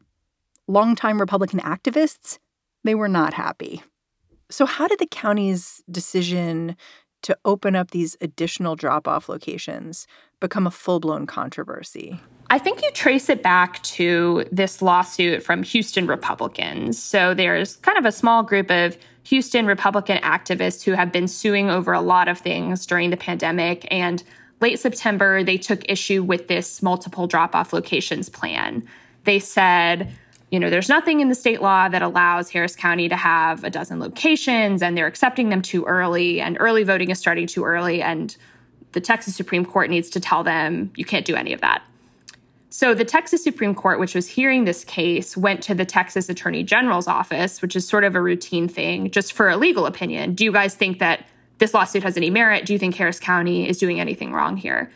Longtime 0.67 1.19
Republican 1.19 1.61
activists, 1.61 2.39
they 2.85 2.95
were 2.95 3.09
not 3.09 3.33
happy. 3.33 3.83
So, 4.51 4.67
how 4.67 4.89
did 4.89 4.99
the 4.99 5.07
county's 5.07 5.83
decision 5.91 6.77
to 7.23 7.37
open 7.45 7.77
up 7.77 7.91
these 7.91 8.17
additional 8.21 8.77
drop 8.77 9.09
off 9.09 9.29
locations 9.29 10.07
become 10.41 10.67
a 10.67 10.71
full 10.71 11.01
blown 11.01 11.27
controversy? 11.27 12.21
I 12.51 12.59
think 12.59 12.83
you 12.83 12.91
trace 12.93 13.29
it 13.29 13.43
back 13.43 13.83
to 13.83 14.45
this 14.51 14.81
lawsuit 14.81 15.43
from 15.43 15.63
Houston 15.63 16.07
Republicans. 16.07 17.03
So, 17.03 17.35
there's 17.35 17.77
kind 17.77 17.99
of 17.99 18.07
a 18.07 18.13
small 18.13 18.43
group 18.43 18.71
of 18.71 18.97
Houston 19.25 19.67
Republican 19.67 20.17
activists 20.19 20.83
who 20.83 20.93
have 20.93 21.13
been 21.13 21.29
suing 21.29 21.69
over 21.69 21.93
a 21.93 22.01
lot 22.01 22.29
of 22.29 22.39
things 22.39 22.87
during 22.87 23.11
the 23.11 23.17
pandemic. 23.17 23.87
And 23.91 24.23
late 24.61 24.79
September, 24.79 25.45
they 25.45 25.59
took 25.59 25.83
issue 25.91 26.23
with 26.23 26.49
this 26.49 26.83
multiple 26.83 27.27
drop 27.27 27.55
off 27.55 27.75
locations 27.75 28.31
plan. 28.31 28.89
They 29.25 29.39
said, 29.39 30.11
you 30.51 30.59
know, 30.59 30.71
there's 30.71 30.89
nothing 30.89 31.21
in 31.21 31.29
the 31.29 31.35
state 31.35 31.61
law 31.61 31.89
that 31.89 32.01
allows 32.01 32.51
Harris 32.51 32.75
County 32.75 33.09
to 33.09 33.17
have 33.17 33.65
a 33.65 33.71
dozen 33.71 34.01
locations 34.01 34.83
and 34.83 34.97
they're 34.97 35.07
accepting 35.07 35.51
them 35.51 35.61
too 35.61 35.85
early 35.85 36.41
and 36.41 36.57
early 36.59 36.85
voting 36.85 37.11
is 37.11 37.19
starting 37.19 37.47
too 37.47 37.65
early 37.65 38.03
and 38.03 38.37
the 38.93 39.01
Texas 39.01 39.37
Supreme 39.37 39.67
Court 39.67 39.91
needs 39.91 40.09
to 40.11 40.21
tell 40.21 40.43
them 40.43 40.91
you 40.97 41.05
can't 41.05 41.27
do 41.27 41.37
any 41.37 41.53
of 41.53 41.61
that. 41.61 41.83
So 42.71 42.95
the 42.95 43.05
Texas 43.05 43.43
Supreme 43.43 43.75
Court, 43.75 43.99
which 43.99 44.15
was 44.15 44.29
hearing 44.29 44.65
this 44.65 44.85
case, 44.85 45.37
went 45.37 45.63
to 45.65 45.75
the 45.75 45.85
Texas 45.85 46.29
Attorney 46.29 46.63
General's 46.63 47.09
office, 47.09 47.63
which 47.63 47.75
is 47.75 47.89
sort 47.89 48.05
of 48.05 48.15
a 48.15 48.21
routine 48.21 48.69
thing, 48.69 49.11
just 49.11 49.33
for 49.33 49.49
a 49.49 49.57
legal 49.57 49.87
opinion. 49.87 50.35
Do 50.35 50.45
you 50.45 50.53
guys 50.53 50.75
think 50.75 50.99
that 50.99 51.27
this 51.59 51.75
lawsuit 51.75 52.03
has 52.03 52.17
any 52.17 52.31
merit? 52.31 52.67
Do 52.67 52.73
you 52.73 52.79
think 52.79 52.95
Harris 52.95 53.19
County 53.19 53.69
is 53.69 53.79
doing 53.79 54.01
anything 54.01 54.33
wrong 54.33 54.57
here? 54.57 54.91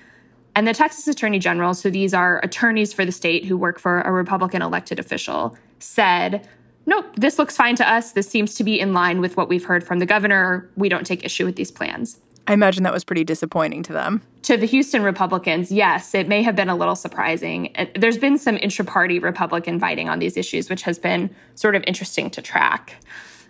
And 0.54 0.66
the 0.66 0.75
Texas 0.75 1.09
Attorney 1.09 1.38
General, 1.38 1.75
so 1.75 1.88
these 1.88 2.12
are 2.12 2.40
attorneys 2.42 2.92
for 2.92 3.04
the 3.04 3.12
state 3.12 3.44
who 3.44 3.56
work 3.56 3.78
for 3.78 4.02
a 4.02 4.12
Republican 4.12 4.62
elected 4.62 4.99
official, 4.99 5.56
said, 5.78 6.47
Nope, 6.85 7.14
this 7.16 7.38
looks 7.38 7.56
fine 7.56 7.76
to 7.76 7.88
us. 7.88 8.12
This 8.12 8.28
seems 8.28 8.54
to 8.56 8.64
be 8.64 8.78
in 8.78 8.92
line 8.92 9.21
with 9.21 9.37
what 9.37 9.49
we've 9.49 9.64
heard 9.64 9.85
from 9.85 10.00
the 10.00 10.06
governor. 10.06 10.68
We 10.76 10.88
don't 10.88 11.06
take 11.06 11.25
issue 11.25 11.44
with 11.44 11.56
these 11.56 11.71
plans. 11.71 12.21
I 12.49 12.54
imagine 12.54 12.82
that 12.82 12.92
was 12.92 13.04
pretty 13.04 13.23
disappointing 13.23 13.85
to 13.85 13.92
them. 13.92 14.21
To 14.42 14.56
the 14.56 14.66
Houston 14.66 15.04
Republicans, 15.04 15.71
yes, 15.71 16.12
it 16.12 16.26
may 16.26 16.42
have 16.42 16.56
been 16.56 16.68
a 16.68 16.75
little 16.75 16.97
surprising. 16.97 17.73
There's 17.94 18.18
been 18.18 18.37
some 18.37 18.56
intra 18.56 18.85
party 18.85 19.21
Republican 19.21 19.78
fighting 19.78 20.09
on 20.09 20.18
these 20.18 20.37
issues, 20.37 20.68
which 20.68 20.82
has 20.82 20.99
been 20.99 21.35
sort 21.54 21.76
of 21.76 21.85
interesting 21.87 22.30
to 22.30 22.42
track. 22.42 22.97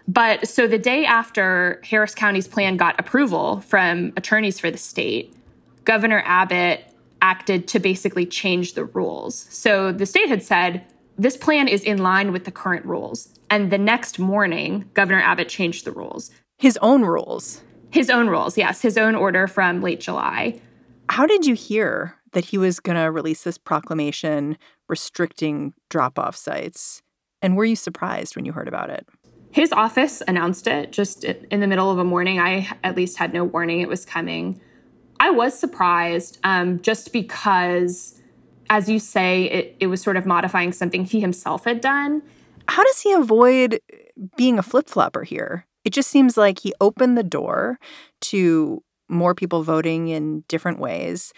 But 0.07 0.47
so 0.47 0.67
the 0.67 0.79
day 0.79 1.07
after 1.07 1.81
Harris 1.85 2.15
County's 2.15 2.47
plan 2.47 2.77
got 2.77 3.01
approval 3.01 3.63
from 3.63 4.13
attorneys 4.17 4.61
for 4.61 4.71
the 4.71 4.77
state, 4.77 5.35
Governor 5.85 6.23
Abbott 6.27 6.85
acted 7.23 7.67
to 7.69 7.79
basically 7.79 8.27
change 8.27 8.75
the 8.75 8.85
rules. 8.85 9.47
So 9.49 9.93
the 9.93 10.05
state 10.05 10.29
had 10.29 10.43
said, 10.43 10.85
this 11.17 11.37
plan 11.37 11.69
is 11.69 11.83
in 11.83 11.99
line 11.99 12.33
with 12.33 12.45
the 12.45 12.51
current 12.51 12.85
rules. 12.85 13.29
And 13.49 13.71
the 13.71 13.79
next 13.79 14.19
morning, 14.19 14.91
Governor 14.93 15.21
Abbott 15.21 15.49
changed 15.49 15.85
the 15.85 15.93
rules. 15.93 16.31
His 16.59 16.77
own 16.83 17.03
rules. 17.03 17.63
His 17.91 18.11
own 18.11 18.29
rules, 18.29 18.57
yes, 18.57 18.83
his 18.83 18.97
own 18.97 19.15
order 19.15 19.47
from 19.47 19.83
late 19.83 20.01
July. 20.01 20.61
How 21.11 21.27
did 21.27 21.45
you 21.47 21.55
hear 21.55 22.17
that 22.33 22.47
he 22.47 22.57
was 22.57 22.81
going 22.81 22.97
to 22.97 23.11
release 23.11 23.43
this 23.43 23.59
proclamation 23.59 24.57
restricting 24.89 25.75
drop 25.91 26.19
off 26.19 26.35
sites? 26.35 27.03
And 27.43 27.57
were 27.57 27.67
you 27.67 27.77
surprised 27.77 28.35
when 28.35 28.47
you 28.47 28.53
heard 28.53 28.69
about 28.69 28.89
it? 28.89 29.07
His 29.51 29.71
office 29.73 30.23
announced 30.27 30.67
it 30.67 30.93
just 30.93 31.25
in 31.25 31.61
the 31.61 31.67
middle 31.67 31.91
of 31.91 31.99
a 31.99 32.05
morning. 32.05 32.41
I 32.41 32.67
at 32.83 32.97
least 32.97 33.19
had 33.19 33.35
no 33.35 33.45
warning 33.45 33.83
it 33.83 33.89
was 33.89 34.07
coming. 34.07 34.59
I 35.23 35.31
was 35.31 35.57
surprised 35.57 36.41
um, 36.43 36.83
just 36.83 37.13
because, 37.13 38.21
as 38.69 38.89
you 38.89 38.99
say, 38.99 39.45
it, 39.45 39.77
it 39.79 39.87
was 39.87 40.03
sort 40.03 40.17
of 40.17 40.27
modifying 40.27 40.73
something 40.73 41.05
he 41.05 41.21
himself 41.21 41.65
had 41.65 41.81
done. 41.81 42.23
How 42.67 42.83
does 42.83 43.01
he 43.03 43.13
avoid 43.13 43.81
being 44.37 44.59
a 44.59 44.65
flip 44.65 44.89
flopper 44.89 45.23
here? 45.23 45.65
It 45.85 45.93
just 45.93 46.11
seems 46.11 46.37
like 46.37 46.59
he 46.59 46.75
opened 46.81 47.17
the 47.17 47.23
door 47.23 47.79
to 48.23 48.83
more 49.09 49.33
people 49.33 49.63
voting 49.63 50.09
in 50.09 50.43
different 50.49 50.81
ways, 50.81 51.33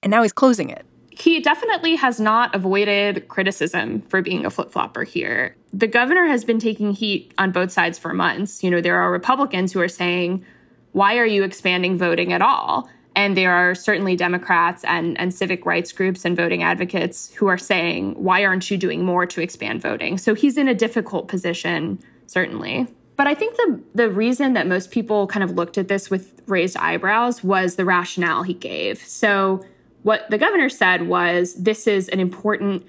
and 0.00 0.12
now 0.12 0.22
he's 0.22 0.32
closing 0.32 0.70
it. 0.70 0.86
He 1.10 1.40
definitely 1.40 1.96
has 1.96 2.20
not 2.20 2.54
avoided 2.54 3.26
criticism 3.26 4.02
for 4.02 4.22
being 4.22 4.46
a 4.46 4.50
flip 4.50 4.70
flopper 4.70 5.02
here. 5.02 5.56
The 5.72 5.88
governor 5.88 6.26
has 6.26 6.44
been 6.44 6.60
taking 6.60 6.92
heat 6.92 7.34
on 7.36 7.50
both 7.50 7.72
sides 7.72 7.98
for 7.98 8.14
months. 8.14 8.62
You 8.62 8.70
know, 8.70 8.80
there 8.80 9.02
are 9.02 9.10
Republicans 9.10 9.72
who 9.72 9.80
are 9.80 9.88
saying, 9.88 10.44
why 10.92 11.18
are 11.18 11.26
you 11.26 11.42
expanding 11.42 11.98
voting 11.98 12.32
at 12.32 12.40
all? 12.40 12.88
And 13.16 13.36
there 13.36 13.52
are 13.52 13.74
certainly 13.74 14.16
Democrats 14.16 14.84
and, 14.84 15.18
and 15.20 15.32
civic 15.32 15.64
rights 15.64 15.92
groups 15.92 16.24
and 16.24 16.36
voting 16.36 16.62
advocates 16.62 17.32
who 17.34 17.46
are 17.46 17.58
saying, 17.58 18.14
why 18.14 18.44
aren't 18.44 18.70
you 18.70 18.76
doing 18.76 19.04
more 19.04 19.24
to 19.26 19.40
expand 19.40 19.80
voting? 19.80 20.18
So 20.18 20.34
he's 20.34 20.56
in 20.56 20.66
a 20.66 20.74
difficult 20.74 21.28
position, 21.28 22.00
certainly. 22.26 22.88
But 23.16 23.26
I 23.28 23.34
think 23.34 23.56
the, 23.56 23.80
the 23.94 24.10
reason 24.10 24.54
that 24.54 24.66
most 24.66 24.90
people 24.90 25.26
kind 25.26 25.44
of 25.44 25.52
looked 25.52 25.78
at 25.78 25.88
this 25.88 26.10
with 26.10 26.42
raised 26.46 26.76
eyebrows 26.76 27.44
was 27.44 27.76
the 27.76 27.84
rationale 27.84 28.42
he 28.42 28.54
gave. 28.54 28.98
So, 28.98 29.64
what 30.02 30.28
the 30.28 30.36
governor 30.36 30.68
said 30.68 31.08
was 31.08 31.54
this 31.54 31.86
is 31.86 32.10
an 32.10 32.20
important 32.20 32.86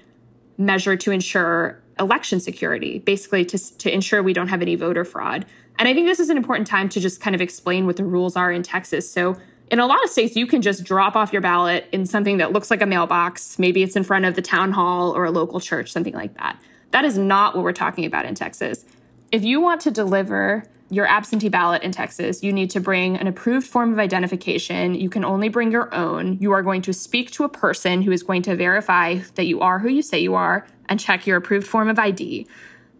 measure 0.58 0.96
to 0.96 1.10
ensure 1.10 1.80
election 1.98 2.40
security, 2.40 2.98
basically 2.98 3.42
to, 3.46 3.78
to 3.78 3.92
ensure 3.92 4.22
we 4.22 4.34
don't 4.34 4.48
have 4.48 4.60
any 4.60 4.74
voter 4.74 5.02
fraud. 5.02 5.46
And 5.78 5.88
I 5.88 5.94
think 5.94 6.06
this 6.06 6.20
is 6.20 6.28
an 6.28 6.36
important 6.36 6.66
time 6.66 6.90
to 6.90 7.00
just 7.00 7.22
kind 7.22 7.34
of 7.34 7.40
explain 7.40 7.86
what 7.86 7.96
the 7.96 8.04
rules 8.04 8.36
are 8.36 8.52
in 8.52 8.62
Texas. 8.62 9.10
So, 9.10 9.36
in 9.70 9.80
a 9.80 9.86
lot 9.86 10.02
of 10.04 10.10
states, 10.10 10.36
you 10.36 10.46
can 10.46 10.62
just 10.62 10.84
drop 10.84 11.16
off 11.16 11.32
your 11.32 11.42
ballot 11.42 11.88
in 11.90 12.06
something 12.06 12.36
that 12.38 12.52
looks 12.52 12.70
like 12.70 12.82
a 12.82 12.86
mailbox. 12.86 13.58
Maybe 13.58 13.82
it's 13.82 13.96
in 13.96 14.04
front 14.04 14.24
of 14.24 14.34
the 14.34 14.42
town 14.42 14.72
hall 14.72 15.16
or 15.16 15.24
a 15.24 15.30
local 15.30 15.60
church, 15.60 15.90
something 15.90 16.14
like 16.14 16.36
that. 16.36 16.60
That 16.92 17.04
is 17.04 17.18
not 17.18 17.54
what 17.54 17.64
we're 17.64 17.72
talking 17.72 18.04
about 18.04 18.24
in 18.24 18.34
Texas. 18.34 18.84
If 19.32 19.42
you 19.44 19.60
want 19.60 19.80
to 19.82 19.90
deliver 19.90 20.64
your 20.88 21.06
absentee 21.06 21.48
ballot 21.48 21.82
in 21.82 21.90
Texas, 21.90 22.44
you 22.44 22.52
need 22.52 22.70
to 22.70 22.80
bring 22.80 23.16
an 23.16 23.26
approved 23.26 23.66
form 23.66 23.92
of 23.92 23.98
identification. 23.98 24.94
You 24.94 25.10
can 25.10 25.24
only 25.24 25.48
bring 25.48 25.72
your 25.72 25.92
own. 25.92 26.38
You 26.40 26.52
are 26.52 26.62
going 26.62 26.82
to 26.82 26.92
speak 26.92 27.32
to 27.32 27.44
a 27.44 27.48
person 27.48 28.02
who 28.02 28.12
is 28.12 28.22
going 28.22 28.42
to 28.42 28.54
verify 28.54 29.18
that 29.34 29.46
you 29.46 29.60
are 29.60 29.80
who 29.80 29.88
you 29.88 30.02
say 30.02 30.20
you 30.20 30.34
are 30.34 30.64
and 30.88 31.00
check 31.00 31.26
your 31.26 31.36
approved 31.36 31.66
form 31.66 31.88
of 31.88 31.98
ID. 31.98 32.46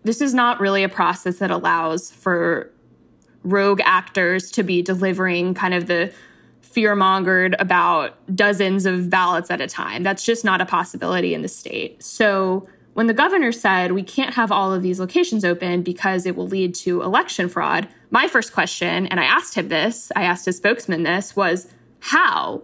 This 0.02 0.20
is 0.20 0.34
not 0.34 0.58
really 0.58 0.82
a 0.82 0.88
process 0.88 1.38
that 1.38 1.52
allows 1.52 2.10
for 2.10 2.72
rogue 3.44 3.80
actors 3.84 4.50
to 4.50 4.64
be 4.64 4.82
delivering 4.82 5.54
kind 5.54 5.72
of 5.72 5.86
the 5.86 6.12
fear 6.76 6.94
mongered 6.94 7.56
about 7.58 8.18
dozens 8.36 8.84
of 8.84 9.08
ballots 9.08 9.50
at 9.50 9.62
a 9.62 9.66
time. 9.66 10.02
That's 10.02 10.22
just 10.22 10.44
not 10.44 10.60
a 10.60 10.66
possibility 10.66 11.32
in 11.32 11.40
the 11.40 11.48
state. 11.48 12.02
So 12.02 12.68
when 12.92 13.06
the 13.06 13.14
governor 13.14 13.50
said 13.50 13.92
we 13.92 14.02
can't 14.02 14.34
have 14.34 14.52
all 14.52 14.74
of 14.74 14.82
these 14.82 15.00
locations 15.00 15.42
open 15.42 15.80
because 15.82 16.26
it 16.26 16.36
will 16.36 16.46
lead 16.46 16.74
to 16.74 17.00
election 17.00 17.48
fraud, 17.48 17.88
my 18.10 18.28
first 18.28 18.52
question, 18.52 19.06
and 19.06 19.18
I 19.18 19.24
asked 19.24 19.54
him 19.54 19.68
this, 19.68 20.12
I 20.14 20.24
asked 20.24 20.44
his 20.44 20.58
spokesman 20.58 21.02
this, 21.02 21.34
was 21.34 21.72
how? 22.00 22.62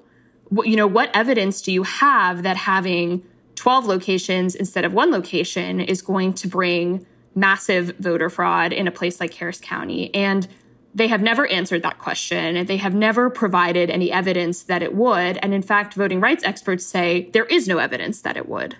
You 0.62 0.76
know, 0.76 0.86
what 0.86 1.10
evidence 1.14 1.62
do 1.62 1.72
you 1.72 1.82
have 1.82 2.42
that 2.42 2.58
having 2.58 3.22
12 3.54 3.86
locations 3.86 4.54
instead 4.54 4.84
of 4.84 4.92
one 4.92 5.10
location 5.10 5.80
is 5.80 6.02
going 6.02 6.34
to 6.34 6.48
bring 6.48 7.06
massive 7.34 7.96
voter 7.98 8.28
fraud 8.28 8.74
in 8.74 8.86
a 8.86 8.92
place 8.92 9.20
like 9.20 9.32
Harris 9.32 9.58
County? 9.58 10.14
And 10.14 10.46
they 10.94 11.08
have 11.08 11.22
never 11.22 11.46
answered 11.46 11.82
that 11.82 11.98
question 11.98 12.56
and 12.56 12.68
they 12.68 12.76
have 12.76 12.94
never 12.94 13.30
provided 13.30 13.90
any 13.90 14.12
evidence 14.12 14.64
that 14.64 14.82
it 14.82 14.94
would. 14.94 15.38
And 15.38 15.54
in 15.54 15.62
fact, 15.62 15.94
voting 15.94 16.20
rights 16.20 16.44
experts 16.44 16.84
say 16.84 17.30
there 17.32 17.46
is 17.46 17.66
no 17.66 17.78
evidence 17.78 18.20
that 18.22 18.36
it 18.36 18.48
would. 18.48 18.76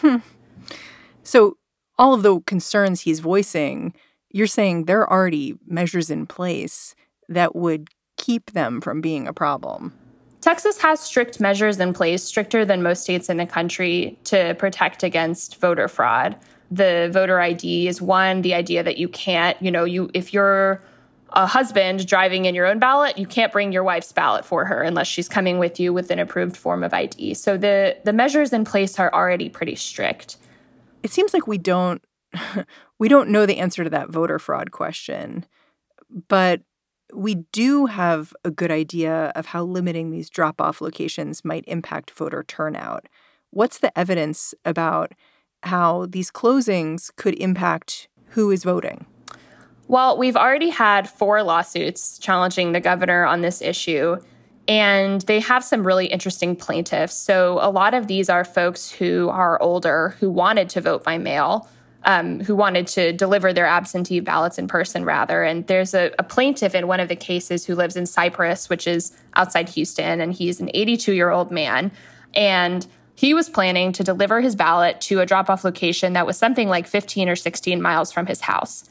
Hmm. 0.00 0.16
So, 1.22 1.56
all 1.98 2.14
of 2.14 2.22
the 2.22 2.40
concerns 2.40 3.02
he's 3.02 3.20
voicing, 3.20 3.92
you're 4.30 4.46
saying 4.46 4.84
there 4.84 5.00
are 5.02 5.12
already 5.12 5.54
measures 5.66 6.10
in 6.10 6.26
place 6.26 6.94
that 7.28 7.54
would 7.54 7.88
keep 8.16 8.52
them 8.52 8.80
from 8.80 9.00
being 9.00 9.28
a 9.28 9.32
problem. 9.32 9.92
Texas 10.40 10.80
has 10.80 11.00
strict 11.00 11.38
measures 11.38 11.78
in 11.78 11.92
place, 11.92 12.22
stricter 12.22 12.64
than 12.64 12.82
most 12.82 13.02
states 13.02 13.28
in 13.28 13.36
the 13.36 13.44
country, 13.44 14.18
to 14.24 14.54
protect 14.54 15.02
against 15.02 15.60
voter 15.60 15.88
fraud. 15.88 16.36
The 16.70 17.10
voter 17.12 17.40
ID 17.40 17.88
is 17.88 18.00
one, 18.00 18.40
the 18.40 18.54
idea 18.54 18.82
that 18.82 18.96
you 18.96 19.08
can't, 19.08 19.60
you 19.60 19.70
know, 19.70 19.84
you 19.84 20.10
if 20.14 20.32
you're 20.32 20.82
a 21.32 21.46
husband 21.46 22.06
driving 22.06 22.44
in 22.44 22.54
your 22.54 22.66
own 22.66 22.78
ballot, 22.78 23.18
you 23.18 23.26
can't 23.26 23.52
bring 23.52 23.72
your 23.72 23.84
wife's 23.84 24.12
ballot 24.12 24.44
for 24.44 24.64
her 24.64 24.82
unless 24.82 25.06
she's 25.06 25.28
coming 25.28 25.58
with 25.58 25.78
you 25.78 25.92
with 25.92 26.10
an 26.10 26.18
approved 26.18 26.56
form 26.56 26.82
of 26.82 26.92
ID. 26.92 27.34
So 27.34 27.56
the 27.56 27.96
the 28.04 28.12
measures 28.12 28.52
in 28.52 28.64
place 28.64 28.98
are 28.98 29.12
already 29.12 29.48
pretty 29.48 29.76
strict. 29.76 30.36
It 31.02 31.10
seems 31.10 31.32
like 31.32 31.46
we 31.46 31.58
don't 31.58 32.02
we 32.98 33.08
don't 33.08 33.30
know 33.30 33.46
the 33.46 33.58
answer 33.58 33.84
to 33.84 33.90
that 33.90 34.10
voter 34.10 34.38
fraud 34.38 34.70
question. 34.70 35.46
But 36.28 36.62
we 37.12 37.36
do 37.52 37.86
have 37.86 38.34
a 38.44 38.50
good 38.50 38.70
idea 38.70 39.32
of 39.34 39.46
how 39.46 39.64
limiting 39.64 40.10
these 40.10 40.30
drop-off 40.30 40.80
locations 40.80 41.44
might 41.44 41.64
impact 41.66 42.10
voter 42.10 42.44
turnout. 42.44 43.06
What's 43.50 43.78
the 43.78 43.96
evidence 43.98 44.54
about 44.64 45.12
how 45.64 46.06
these 46.06 46.30
closings 46.30 47.14
could 47.16 47.34
impact 47.34 48.08
who 48.30 48.50
is 48.50 48.64
voting? 48.64 49.06
Well, 49.90 50.16
we've 50.16 50.36
already 50.36 50.68
had 50.68 51.10
four 51.10 51.42
lawsuits 51.42 52.16
challenging 52.20 52.70
the 52.70 52.78
governor 52.78 53.24
on 53.24 53.40
this 53.40 53.60
issue, 53.60 54.18
and 54.68 55.20
they 55.22 55.40
have 55.40 55.64
some 55.64 55.84
really 55.84 56.06
interesting 56.06 56.54
plaintiffs. 56.54 57.14
So, 57.14 57.58
a 57.60 57.72
lot 57.72 57.92
of 57.92 58.06
these 58.06 58.30
are 58.30 58.44
folks 58.44 58.88
who 58.88 59.30
are 59.30 59.60
older 59.60 60.10
who 60.20 60.30
wanted 60.30 60.68
to 60.68 60.80
vote 60.80 61.02
by 61.02 61.18
mail, 61.18 61.68
um, 62.04 62.38
who 62.38 62.54
wanted 62.54 62.86
to 62.86 63.12
deliver 63.12 63.52
their 63.52 63.66
absentee 63.66 64.20
ballots 64.20 64.60
in 64.60 64.68
person, 64.68 65.04
rather. 65.04 65.42
And 65.42 65.66
there's 65.66 65.92
a, 65.92 66.12
a 66.20 66.22
plaintiff 66.22 66.76
in 66.76 66.86
one 66.86 67.00
of 67.00 67.08
the 67.08 67.16
cases 67.16 67.66
who 67.66 67.74
lives 67.74 67.96
in 67.96 68.06
Cypress, 68.06 68.70
which 68.70 68.86
is 68.86 69.10
outside 69.34 69.70
Houston, 69.70 70.20
and 70.20 70.32
he's 70.32 70.60
an 70.60 70.70
82 70.72 71.14
year 71.14 71.30
old 71.30 71.50
man. 71.50 71.90
And 72.32 72.86
he 73.16 73.34
was 73.34 73.48
planning 73.48 73.90
to 73.94 74.04
deliver 74.04 74.40
his 74.40 74.54
ballot 74.54 75.00
to 75.00 75.18
a 75.18 75.26
drop 75.26 75.50
off 75.50 75.64
location 75.64 76.12
that 76.12 76.26
was 76.26 76.38
something 76.38 76.68
like 76.68 76.86
15 76.86 77.28
or 77.28 77.34
16 77.34 77.82
miles 77.82 78.12
from 78.12 78.26
his 78.26 78.42
house. 78.42 78.88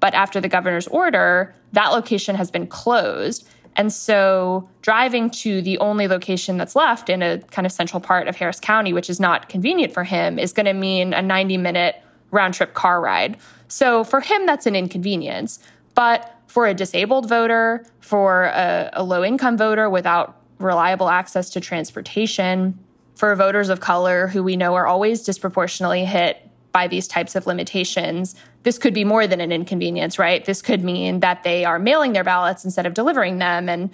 But 0.00 0.14
after 0.14 0.40
the 0.40 0.48
governor's 0.48 0.88
order, 0.88 1.54
that 1.72 1.88
location 1.88 2.34
has 2.34 2.50
been 2.50 2.66
closed. 2.66 3.48
And 3.76 3.92
so 3.92 4.68
driving 4.82 5.30
to 5.30 5.62
the 5.62 5.78
only 5.78 6.08
location 6.08 6.56
that's 6.56 6.74
left 6.74 7.08
in 7.08 7.22
a 7.22 7.38
kind 7.38 7.66
of 7.66 7.72
central 7.72 8.00
part 8.00 8.26
of 8.26 8.36
Harris 8.36 8.58
County, 8.58 8.92
which 8.92 9.08
is 9.08 9.20
not 9.20 9.48
convenient 9.48 9.92
for 9.92 10.04
him, 10.04 10.38
is 10.38 10.52
going 10.52 10.66
to 10.66 10.72
mean 10.72 11.12
a 11.12 11.22
90 11.22 11.56
minute 11.58 11.96
round 12.30 12.54
trip 12.54 12.74
car 12.74 13.00
ride. 13.00 13.36
So 13.68 14.04
for 14.04 14.20
him, 14.20 14.46
that's 14.46 14.66
an 14.66 14.74
inconvenience. 14.74 15.60
But 15.94 16.34
for 16.46 16.66
a 16.66 16.74
disabled 16.74 17.28
voter, 17.28 17.86
for 18.00 18.44
a, 18.44 18.90
a 18.94 19.04
low 19.04 19.24
income 19.24 19.56
voter 19.56 19.88
without 19.88 20.36
reliable 20.58 21.08
access 21.08 21.50
to 21.50 21.60
transportation, 21.60 22.78
for 23.14 23.34
voters 23.36 23.68
of 23.68 23.80
color 23.80 24.26
who 24.26 24.42
we 24.42 24.56
know 24.56 24.74
are 24.74 24.86
always 24.86 25.22
disproportionately 25.22 26.04
hit 26.04 26.49
by 26.72 26.86
these 26.86 27.08
types 27.08 27.34
of 27.34 27.46
limitations, 27.46 28.34
this 28.62 28.78
could 28.78 28.94
be 28.94 29.04
more 29.04 29.26
than 29.26 29.40
an 29.40 29.52
inconvenience, 29.52 30.18
right? 30.18 30.44
This 30.44 30.62
could 30.62 30.84
mean 30.84 31.20
that 31.20 31.42
they 31.42 31.64
are 31.64 31.78
mailing 31.78 32.12
their 32.12 32.24
ballots 32.24 32.64
instead 32.64 32.86
of 32.86 32.94
delivering 32.94 33.38
them 33.38 33.68
and 33.68 33.90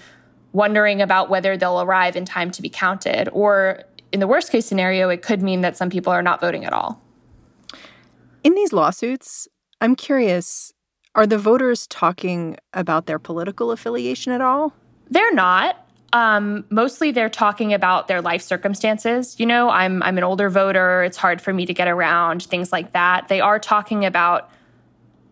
wondering 0.52 1.02
about 1.02 1.28
whether 1.28 1.56
they'll 1.56 1.80
arrive 1.80 2.16
in 2.16 2.24
time 2.24 2.50
to 2.50 2.62
be 2.62 2.68
counted. 2.68 3.28
Or 3.32 3.82
in 4.12 4.20
the 4.20 4.26
worst 4.26 4.50
case 4.50 4.66
scenario, 4.66 5.08
it 5.08 5.22
could 5.22 5.42
mean 5.42 5.60
that 5.60 5.76
some 5.76 5.90
people 5.90 6.12
are 6.12 6.22
not 6.22 6.40
voting 6.40 6.64
at 6.64 6.72
all. 6.72 7.02
In 8.42 8.54
these 8.54 8.72
lawsuits, 8.72 9.48
I'm 9.80 9.94
curious 9.96 10.72
are 11.14 11.26
the 11.26 11.38
voters 11.38 11.86
talking 11.86 12.58
about 12.74 13.06
their 13.06 13.18
political 13.18 13.70
affiliation 13.70 14.32
at 14.32 14.42
all? 14.42 14.74
They're 15.08 15.32
not. 15.32 15.85
Um, 16.16 16.64
mostly 16.70 17.10
they're 17.10 17.28
talking 17.28 17.74
about 17.74 18.08
their 18.08 18.22
life 18.22 18.40
circumstances. 18.40 19.38
You 19.38 19.44
know, 19.44 19.68
I'm 19.68 20.02
I'm 20.02 20.16
an 20.16 20.24
older 20.24 20.48
voter. 20.48 21.02
It's 21.02 21.18
hard 21.18 21.42
for 21.42 21.52
me 21.52 21.66
to 21.66 21.74
get 21.74 21.88
around, 21.88 22.44
things 22.44 22.72
like 22.72 22.92
that. 22.92 23.28
They 23.28 23.42
are 23.42 23.58
talking 23.58 24.06
about 24.06 24.50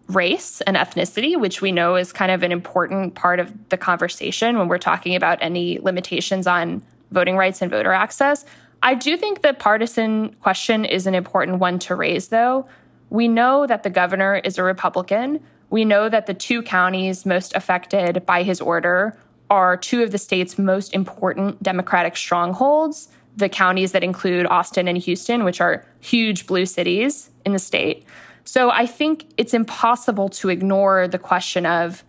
race 0.09 0.61
and 0.61 0.77
ethnicity, 0.77 1.41
which 1.41 1.63
we 1.63 1.73
know 1.73 1.97
is 1.97 2.13
kind 2.13 2.31
of 2.31 2.43
an 2.43 2.53
important 2.53 3.15
part 3.15 3.41
of 3.41 3.51
the 3.71 3.79
conversation 3.79 4.59
when 4.59 4.69
we're 4.69 4.77
talking 4.77 5.17
about 5.17 5.39
any 5.41 5.79
limitations 5.79 6.47
on 6.47 6.83
voting 7.13 7.39
rights 7.39 7.63
and 7.63 7.71
voter 7.71 7.95
access. 7.95 8.45
I 8.83 8.95
do 8.95 9.17
think 9.17 9.41
the 9.41 9.55
partisan 9.55 10.35
question 10.43 10.85
is 10.85 11.07
an 11.07 11.15
important 11.15 11.61
one 11.61 11.79
to 11.79 11.95
raise, 11.95 12.29
though. 12.29 12.69
We 13.09 13.27
know 13.27 13.67
that 13.67 13.85
the 13.85 13.91
governor 13.91 14.37
is 14.37 14.59
a 14.59 14.63
Republican. 14.63 15.41
We 15.71 15.87
know 15.87 16.11
that 16.11 16.27
the 16.27 16.35
two 16.35 16.61
counties 16.61 17.25
most 17.25 17.55
affected 17.55 18.27
by 18.27 18.43
his 18.43 18.61
order 18.61 19.17
are 19.51 19.77
two 19.77 20.03
of 20.03 20.11
the 20.11 20.19
state's 20.19 20.59
most 20.59 20.95
important 20.95 21.63
Democratic 21.63 22.17
strongholds, 22.17 23.09
the 23.37 23.49
counties 23.49 23.93
that 23.93 24.05
include 24.05 24.47
Austin 24.47 24.89
and 24.89 24.99
Houston, 24.99 25.45
which 25.45 25.61
are 25.61 25.85
huge 26.01 26.47
blue 26.47 26.67
cities 26.67 27.31
in 27.45 27.53
the 27.53 27.59
state. 27.59 28.05
So 28.45 28.71
I 28.71 28.87
think 28.87 29.27
it's 29.37 29.55
impossible 29.55 30.29
to 30.31 30.51
ignore 30.51 31.09
the 31.09 31.19
question 31.19 31.67
of 31.67 32.05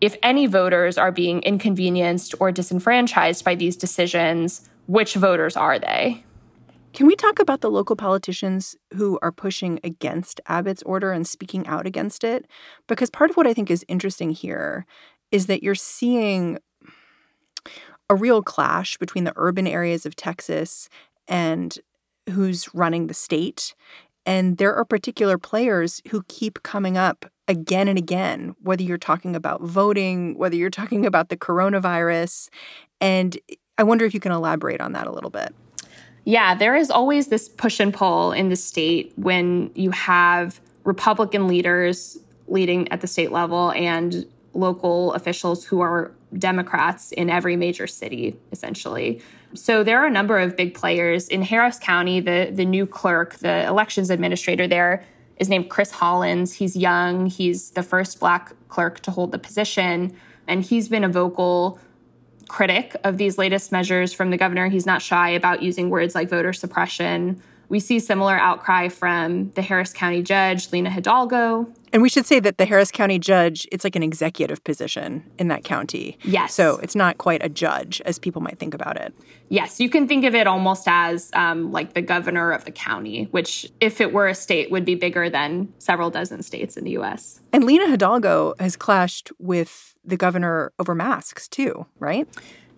if 0.00 0.16
any 0.22 0.46
voters 0.46 0.98
are 0.98 1.12
being 1.12 1.42
inconvenienced 1.42 2.34
or 2.38 2.52
disenfranchised 2.52 3.44
by 3.44 3.54
these 3.54 3.76
decisions, 3.76 4.68
which 4.86 5.14
voters 5.14 5.56
are 5.56 5.78
they? 5.78 6.24
Can 6.94 7.06
we 7.06 7.16
talk 7.16 7.38
about 7.38 7.60
the 7.60 7.70
local 7.70 7.96
politicians 7.96 8.74
who 8.94 9.18
are 9.22 9.32
pushing 9.32 9.78
against 9.84 10.40
Abbott's 10.46 10.82
order 10.84 11.12
and 11.12 11.26
speaking 11.26 11.66
out 11.66 11.86
against 11.86 12.24
it? 12.24 12.46
Because 12.86 13.10
part 13.10 13.30
of 13.30 13.36
what 13.36 13.46
I 13.46 13.54
think 13.54 13.70
is 13.70 13.84
interesting 13.88 14.30
here 14.30 14.86
is 15.30 15.46
that 15.46 15.62
you're 15.62 15.74
seeing 15.74 16.58
a 18.10 18.14
real 18.14 18.42
clash 18.42 18.96
between 18.96 19.24
the 19.24 19.32
urban 19.36 19.66
areas 19.66 20.06
of 20.06 20.16
Texas 20.16 20.88
and 21.26 21.78
who's 22.30 22.72
running 22.74 23.06
the 23.06 23.14
state. 23.14 23.74
And 24.26 24.58
there 24.58 24.74
are 24.74 24.84
particular 24.84 25.38
players 25.38 26.02
who 26.10 26.22
keep 26.28 26.62
coming 26.62 26.96
up 26.96 27.26
again 27.46 27.88
and 27.88 27.98
again, 27.98 28.54
whether 28.60 28.82
you're 28.82 28.98
talking 28.98 29.34
about 29.34 29.62
voting, 29.62 30.36
whether 30.36 30.54
you're 30.54 30.70
talking 30.70 31.06
about 31.06 31.30
the 31.30 31.36
coronavirus. 31.36 32.50
And 33.00 33.38
I 33.78 33.84
wonder 33.84 34.04
if 34.04 34.12
you 34.12 34.20
can 34.20 34.32
elaborate 34.32 34.80
on 34.80 34.92
that 34.92 35.06
a 35.06 35.12
little 35.12 35.30
bit. 35.30 35.54
Yeah, 36.24 36.54
there 36.54 36.76
is 36.76 36.90
always 36.90 37.28
this 37.28 37.48
push 37.48 37.80
and 37.80 37.92
pull 37.92 38.32
in 38.32 38.50
the 38.50 38.56
state 38.56 39.14
when 39.16 39.70
you 39.74 39.90
have 39.92 40.60
Republican 40.84 41.48
leaders 41.48 42.18
leading 42.48 42.90
at 42.92 43.00
the 43.00 43.06
state 43.06 43.32
level 43.32 43.72
and 43.72 44.26
local 44.52 45.14
officials 45.14 45.64
who 45.64 45.80
are 45.80 46.12
Democrats 46.36 47.12
in 47.12 47.30
every 47.30 47.56
major 47.56 47.86
city, 47.86 48.36
essentially. 48.52 49.22
So 49.54 49.82
there 49.82 49.98
are 50.00 50.06
a 50.06 50.10
number 50.10 50.38
of 50.38 50.56
big 50.56 50.74
players. 50.74 51.28
In 51.28 51.42
Harris 51.42 51.78
County, 51.78 52.20
the, 52.20 52.50
the 52.52 52.64
new 52.64 52.86
clerk, 52.86 53.34
the 53.36 53.66
elections 53.66 54.10
administrator 54.10 54.68
there, 54.68 55.04
is 55.38 55.48
named 55.48 55.70
Chris 55.70 55.90
Hollins. 55.90 56.52
He's 56.52 56.76
young, 56.76 57.26
he's 57.26 57.70
the 57.70 57.82
first 57.82 58.20
black 58.20 58.52
clerk 58.68 59.00
to 59.00 59.10
hold 59.10 59.32
the 59.32 59.38
position, 59.38 60.14
and 60.46 60.62
he's 60.62 60.88
been 60.88 61.04
a 61.04 61.08
vocal 61.08 61.78
critic 62.48 62.96
of 63.04 63.18
these 63.18 63.38
latest 63.38 63.70
measures 63.70 64.12
from 64.12 64.30
the 64.30 64.36
governor. 64.36 64.68
He's 64.68 64.86
not 64.86 65.00
shy 65.00 65.30
about 65.30 65.62
using 65.62 65.90
words 65.90 66.14
like 66.14 66.28
voter 66.28 66.52
suppression. 66.52 67.42
We 67.68 67.80
see 67.80 67.98
similar 67.98 68.36
outcry 68.38 68.88
from 68.88 69.50
the 69.50 69.62
Harris 69.62 69.92
County 69.92 70.22
judge, 70.22 70.72
Lina 70.72 70.90
Hidalgo, 70.90 71.66
and 71.92 72.02
we 72.02 72.08
should 72.08 72.26
say 72.26 72.40
that 72.40 72.58
the 72.58 72.64
Harris 72.64 72.90
County 72.90 73.18
judge, 73.18 73.66
it's 73.72 73.84
like 73.84 73.96
an 73.96 74.02
executive 74.02 74.62
position 74.64 75.24
in 75.38 75.48
that 75.48 75.64
county. 75.64 76.18
Yes. 76.22 76.54
So 76.54 76.76
it's 76.78 76.94
not 76.94 77.18
quite 77.18 77.42
a 77.42 77.48
judge 77.48 78.00
as 78.04 78.18
people 78.18 78.42
might 78.42 78.58
think 78.58 78.74
about 78.74 79.00
it. 79.00 79.14
Yes, 79.48 79.80
you 79.80 79.88
can 79.88 80.06
think 80.06 80.24
of 80.24 80.34
it 80.34 80.46
almost 80.46 80.84
as 80.86 81.30
um, 81.34 81.72
like 81.72 81.94
the 81.94 82.02
governor 82.02 82.52
of 82.52 82.64
the 82.64 82.70
county, 82.70 83.24
which, 83.30 83.70
if 83.80 84.00
it 84.00 84.12
were 84.12 84.28
a 84.28 84.34
state, 84.34 84.70
would 84.70 84.84
be 84.84 84.94
bigger 84.94 85.30
than 85.30 85.72
several 85.78 86.10
dozen 86.10 86.42
states 86.42 86.76
in 86.76 86.84
the 86.84 86.92
U.S. 86.92 87.40
And 87.52 87.64
Lina 87.64 87.88
Hidalgo 87.88 88.54
has 88.58 88.76
clashed 88.76 89.32
with 89.38 89.96
the 90.04 90.16
governor 90.16 90.72
over 90.78 90.94
masks 90.94 91.48
too, 91.48 91.86
right? 91.98 92.28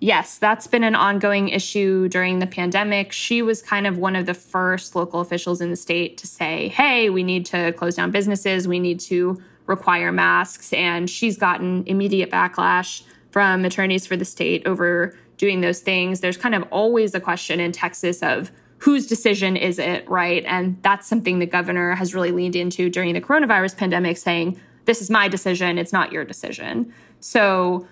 Yes, 0.03 0.39
that's 0.39 0.67
been 0.67 0.83
an 0.83 0.95
ongoing 0.95 1.51
issue 1.51 2.09
during 2.09 2.39
the 2.39 2.47
pandemic. 2.47 3.13
She 3.13 3.43
was 3.43 3.61
kind 3.61 3.87
of 3.87 3.99
one 3.99 4.17
of 4.17 4.25
the 4.25 4.33
first 4.33 4.97
local 4.97 5.21
officials 5.21 5.61
in 5.61 5.69
the 5.69 5.77
state 5.77 6.17
to 6.19 6.27
say, 6.27 6.69
hey, 6.69 7.11
we 7.11 7.23
need 7.23 7.45
to 7.47 7.73
close 7.73 7.97
down 7.97 8.11
businesses, 8.11 8.67
we 8.67 8.81
need 8.81 8.99
to 9.01 9.43
require 9.67 10.11
masks. 10.11 10.73
And 10.73 11.09
she's 11.09 11.37
gotten 11.37 11.85
immediate 11.87 12.31
backlash 12.31 13.03
from 13.31 13.67
attorneys 13.67 14.07
for 14.07 14.17
the 14.17 14.25
state 14.25 14.67
over 14.67 15.15
doing 15.37 15.61
those 15.61 15.81
things. 15.81 16.21
There's 16.21 16.39
kind 16.39 16.55
of 16.55 16.65
always 16.71 17.15
a 17.15 17.21
question 17.21 17.61
in 17.61 17.71
Texas 17.71 18.23
of 18.23 18.51
whose 18.79 19.07
decision 19.07 19.55
is 19.55 19.79
it, 19.79 20.09
right? 20.09 20.43
And 20.47 20.83
that's 20.83 21.07
something 21.07 21.39
the 21.39 21.47
governor 21.47 21.95
has 21.95 22.15
really 22.15 22.33
leaned 22.33 22.57
into 22.57 22.89
during 22.89 23.13
the 23.13 23.21
coronavirus 23.21 23.77
pandemic, 23.77 24.17
saying, 24.17 24.59
this 24.87 25.03
is 25.03 25.11
my 25.11 25.29
decision, 25.29 25.77
it's 25.77 25.93
not 25.93 26.11
your 26.11 26.25
decision. 26.25 26.93
So, 27.21 27.87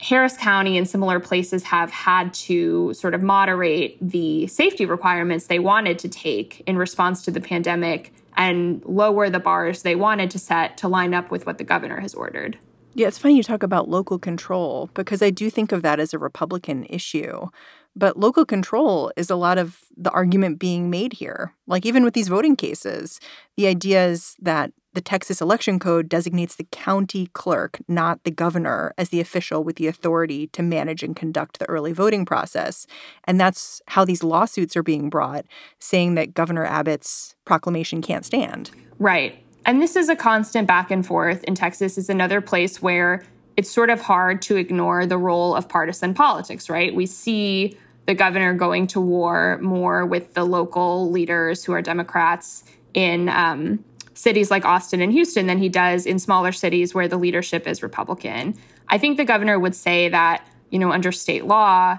Harris 0.00 0.36
County 0.36 0.78
and 0.78 0.88
similar 0.88 1.18
places 1.20 1.64
have 1.64 1.90
had 1.90 2.32
to 2.32 2.92
sort 2.94 3.14
of 3.14 3.22
moderate 3.22 3.96
the 4.00 4.46
safety 4.46 4.86
requirements 4.86 5.46
they 5.46 5.58
wanted 5.58 5.98
to 6.00 6.08
take 6.08 6.62
in 6.66 6.76
response 6.78 7.22
to 7.22 7.30
the 7.30 7.40
pandemic 7.40 8.12
and 8.36 8.82
lower 8.84 9.28
the 9.28 9.40
bars 9.40 9.82
they 9.82 9.96
wanted 9.96 10.30
to 10.30 10.38
set 10.38 10.76
to 10.78 10.88
line 10.88 11.14
up 11.14 11.30
with 11.30 11.46
what 11.46 11.58
the 11.58 11.64
governor 11.64 12.00
has 12.00 12.14
ordered. 12.14 12.58
Yeah, 12.94 13.08
it's 13.08 13.18
funny 13.18 13.36
you 13.36 13.42
talk 13.42 13.62
about 13.62 13.88
local 13.88 14.18
control 14.18 14.90
because 14.94 15.22
I 15.22 15.30
do 15.30 15.50
think 15.50 15.72
of 15.72 15.82
that 15.82 16.00
as 16.00 16.14
a 16.14 16.18
Republican 16.18 16.84
issue. 16.84 17.48
But 17.96 18.16
local 18.16 18.44
control 18.44 19.12
is 19.16 19.28
a 19.28 19.36
lot 19.36 19.58
of 19.58 19.80
the 19.96 20.10
argument 20.10 20.60
being 20.60 20.88
made 20.88 21.14
here. 21.14 21.52
Like, 21.66 21.84
even 21.84 22.04
with 22.04 22.14
these 22.14 22.28
voting 22.28 22.54
cases, 22.54 23.18
the 23.56 23.66
idea 23.66 24.06
is 24.06 24.36
that 24.40 24.72
the 24.94 25.00
Texas 25.00 25.40
election 25.40 25.78
code 25.78 26.08
designates 26.08 26.56
the 26.56 26.66
county 26.70 27.28
clerk, 27.32 27.78
not 27.88 28.22
the 28.24 28.30
governor, 28.30 28.94
as 28.96 29.10
the 29.10 29.20
official 29.20 29.62
with 29.62 29.76
the 29.76 29.86
authority 29.86 30.46
to 30.48 30.62
manage 30.62 31.02
and 31.02 31.14
conduct 31.14 31.58
the 31.58 31.68
early 31.68 31.92
voting 31.92 32.24
process. 32.24 32.86
And 33.24 33.40
that's 33.40 33.82
how 33.88 34.04
these 34.04 34.24
lawsuits 34.24 34.76
are 34.76 34.82
being 34.82 35.10
brought, 35.10 35.44
saying 35.78 36.14
that 36.14 36.34
Governor 36.34 36.64
Abbott's 36.64 37.34
proclamation 37.44 38.02
can't 38.02 38.24
stand. 38.24 38.70
Right. 38.98 39.42
And 39.66 39.82
this 39.82 39.96
is 39.96 40.08
a 40.08 40.16
constant 40.16 40.66
back 40.66 40.90
and 40.90 41.04
forth 41.06 41.44
in 41.44 41.54
Texas 41.54 41.98
is 41.98 42.08
another 42.08 42.40
place 42.40 42.80
where 42.80 43.22
it's 43.56 43.70
sort 43.70 43.90
of 43.90 44.00
hard 44.00 44.40
to 44.42 44.56
ignore 44.56 45.04
the 45.04 45.18
role 45.18 45.54
of 45.54 45.68
partisan 45.68 46.14
politics, 46.14 46.70
right? 46.70 46.94
We 46.94 47.06
see 47.06 47.76
the 48.06 48.14
governor 48.14 48.54
going 48.54 48.86
to 48.86 49.00
war 49.00 49.58
more 49.60 50.06
with 50.06 50.32
the 50.32 50.44
local 50.44 51.10
leaders 51.10 51.64
who 51.64 51.72
are 51.72 51.82
Democrats 51.82 52.64
in 52.94 53.28
um, 53.28 53.84
cities 54.18 54.50
like 54.50 54.64
Austin 54.64 55.00
and 55.00 55.12
Houston 55.12 55.46
than 55.46 55.58
he 55.58 55.68
does 55.68 56.04
in 56.04 56.18
smaller 56.18 56.50
cities 56.50 56.92
where 56.92 57.06
the 57.06 57.16
leadership 57.16 57.68
is 57.68 57.84
Republican. 57.84 58.56
I 58.88 58.98
think 58.98 59.16
the 59.16 59.24
governor 59.24 59.60
would 59.60 59.76
say 59.76 60.08
that, 60.08 60.44
you 60.70 60.78
know, 60.80 60.90
under 60.90 61.12
state 61.12 61.44
law, 61.44 61.98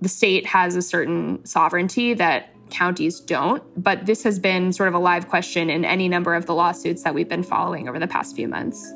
the 0.00 0.08
state 0.08 0.44
has 0.46 0.74
a 0.74 0.82
certain 0.82 1.44
sovereignty 1.46 2.14
that 2.14 2.50
counties 2.70 3.20
don't. 3.20 3.62
But 3.80 4.06
this 4.06 4.24
has 4.24 4.40
been 4.40 4.72
sort 4.72 4.88
of 4.88 4.94
a 4.94 4.98
live 4.98 5.28
question 5.28 5.70
in 5.70 5.84
any 5.84 6.08
number 6.08 6.34
of 6.34 6.46
the 6.46 6.54
lawsuits 6.54 7.04
that 7.04 7.14
we've 7.14 7.28
been 7.28 7.44
following 7.44 7.88
over 7.88 8.00
the 8.00 8.08
past 8.08 8.34
few 8.34 8.48
months. 8.48 8.92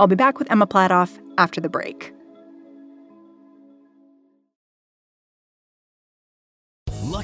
I'll 0.00 0.08
be 0.08 0.16
back 0.16 0.40
with 0.40 0.50
Emma 0.50 0.66
Platoff 0.66 1.16
after 1.38 1.60
the 1.60 1.68
break. 1.68 2.12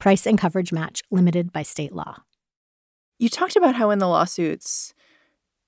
Price 0.00 0.26
and 0.26 0.38
coverage 0.38 0.72
match 0.72 1.02
limited 1.10 1.52
by 1.52 1.62
state 1.62 1.92
law. 1.92 2.16
You 3.18 3.28
talked 3.28 3.54
about 3.54 3.74
how 3.74 3.90
in 3.90 3.98
the 3.98 4.08
lawsuits, 4.08 4.94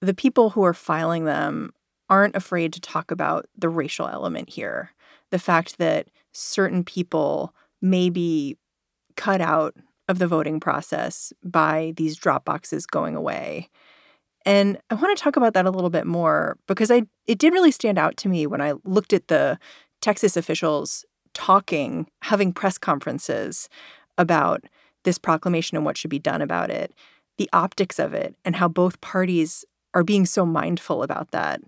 the 0.00 0.14
people 0.14 0.50
who 0.50 0.64
are 0.64 0.74
filing 0.74 1.26
them 1.26 1.70
aren't 2.08 2.34
afraid 2.34 2.72
to 2.72 2.80
talk 2.80 3.10
about 3.10 3.46
the 3.56 3.68
racial 3.68 4.08
element 4.08 4.48
here. 4.48 4.92
The 5.30 5.38
fact 5.38 5.76
that 5.76 6.08
certain 6.32 6.82
people 6.82 7.54
may 7.82 8.08
be 8.08 8.56
cut 9.16 9.42
out 9.42 9.74
of 10.08 10.18
the 10.18 10.26
voting 10.26 10.60
process 10.60 11.32
by 11.44 11.92
these 11.96 12.16
drop 12.16 12.46
boxes 12.46 12.86
going 12.86 13.14
away. 13.14 13.68
And 14.46 14.78
I 14.90 14.94
want 14.94 15.16
to 15.16 15.22
talk 15.22 15.36
about 15.36 15.52
that 15.54 15.66
a 15.66 15.70
little 15.70 15.90
bit 15.90 16.06
more 16.06 16.56
because 16.66 16.90
I 16.90 17.02
it 17.26 17.38
did 17.38 17.52
really 17.52 17.70
stand 17.70 17.98
out 17.98 18.16
to 18.18 18.28
me 18.28 18.46
when 18.46 18.62
I 18.62 18.74
looked 18.84 19.12
at 19.12 19.28
the 19.28 19.58
Texas 20.00 20.36
officials 20.36 21.04
talking, 21.34 22.08
having 22.22 22.52
press 22.52 22.78
conferences 22.78 23.68
about 24.18 24.64
this 25.04 25.18
proclamation 25.18 25.76
and 25.76 25.84
what 25.84 25.96
should 25.96 26.10
be 26.10 26.18
done 26.18 26.42
about 26.42 26.70
it, 26.70 26.92
the 27.38 27.48
optics 27.52 27.98
of 27.98 28.14
it, 28.14 28.34
and 28.44 28.56
how 28.56 28.68
both 28.68 29.00
parties 29.00 29.64
are 29.94 30.04
being 30.04 30.26
so 30.26 30.46
mindful 30.46 31.02
about 31.02 31.30
that. 31.32 31.60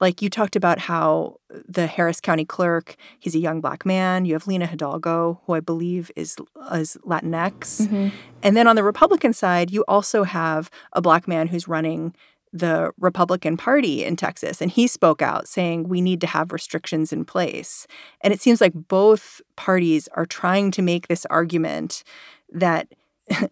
Like 0.00 0.20
you 0.20 0.28
talked 0.28 0.56
about 0.56 0.80
how 0.80 1.36
the 1.48 1.86
Harris 1.86 2.20
County 2.20 2.44
clerk, 2.44 2.96
he's 3.20 3.36
a 3.36 3.38
young 3.38 3.60
black 3.60 3.86
man. 3.86 4.24
You 4.24 4.32
have 4.32 4.48
Lina 4.48 4.66
Hidalgo, 4.66 5.40
who 5.46 5.52
I 5.52 5.60
believe 5.60 6.10
is, 6.16 6.36
is 6.72 6.96
Latinx. 7.06 7.82
Mm-hmm. 7.82 8.08
And 8.42 8.56
then 8.56 8.66
on 8.66 8.74
the 8.74 8.82
Republican 8.82 9.32
side, 9.32 9.70
you 9.70 9.84
also 9.86 10.24
have 10.24 10.70
a 10.92 11.00
black 11.00 11.28
man 11.28 11.46
who's 11.46 11.68
running 11.68 12.16
the 12.52 12.92
Republican 12.98 13.56
Party 13.56 14.04
in 14.04 14.16
Texas. 14.16 14.60
And 14.60 14.70
he 14.70 14.86
spoke 14.86 15.22
out 15.22 15.48
saying 15.48 15.88
we 15.88 16.00
need 16.00 16.20
to 16.20 16.26
have 16.26 16.52
restrictions 16.52 17.12
in 17.12 17.24
place. 17.24 17.86
And 18.20 18.32
it 18.32 18.40
seems 18.40 18.60
like 18.60 18.72
both 18.74 19.40
parties 19.56 20.08
are 20.14 20.26
trying 20.26 20.70
to 20.72 20.82
make 20.82 21.08
this 21.08 21.26
argument 21.26 22.04
that 22.52 22.88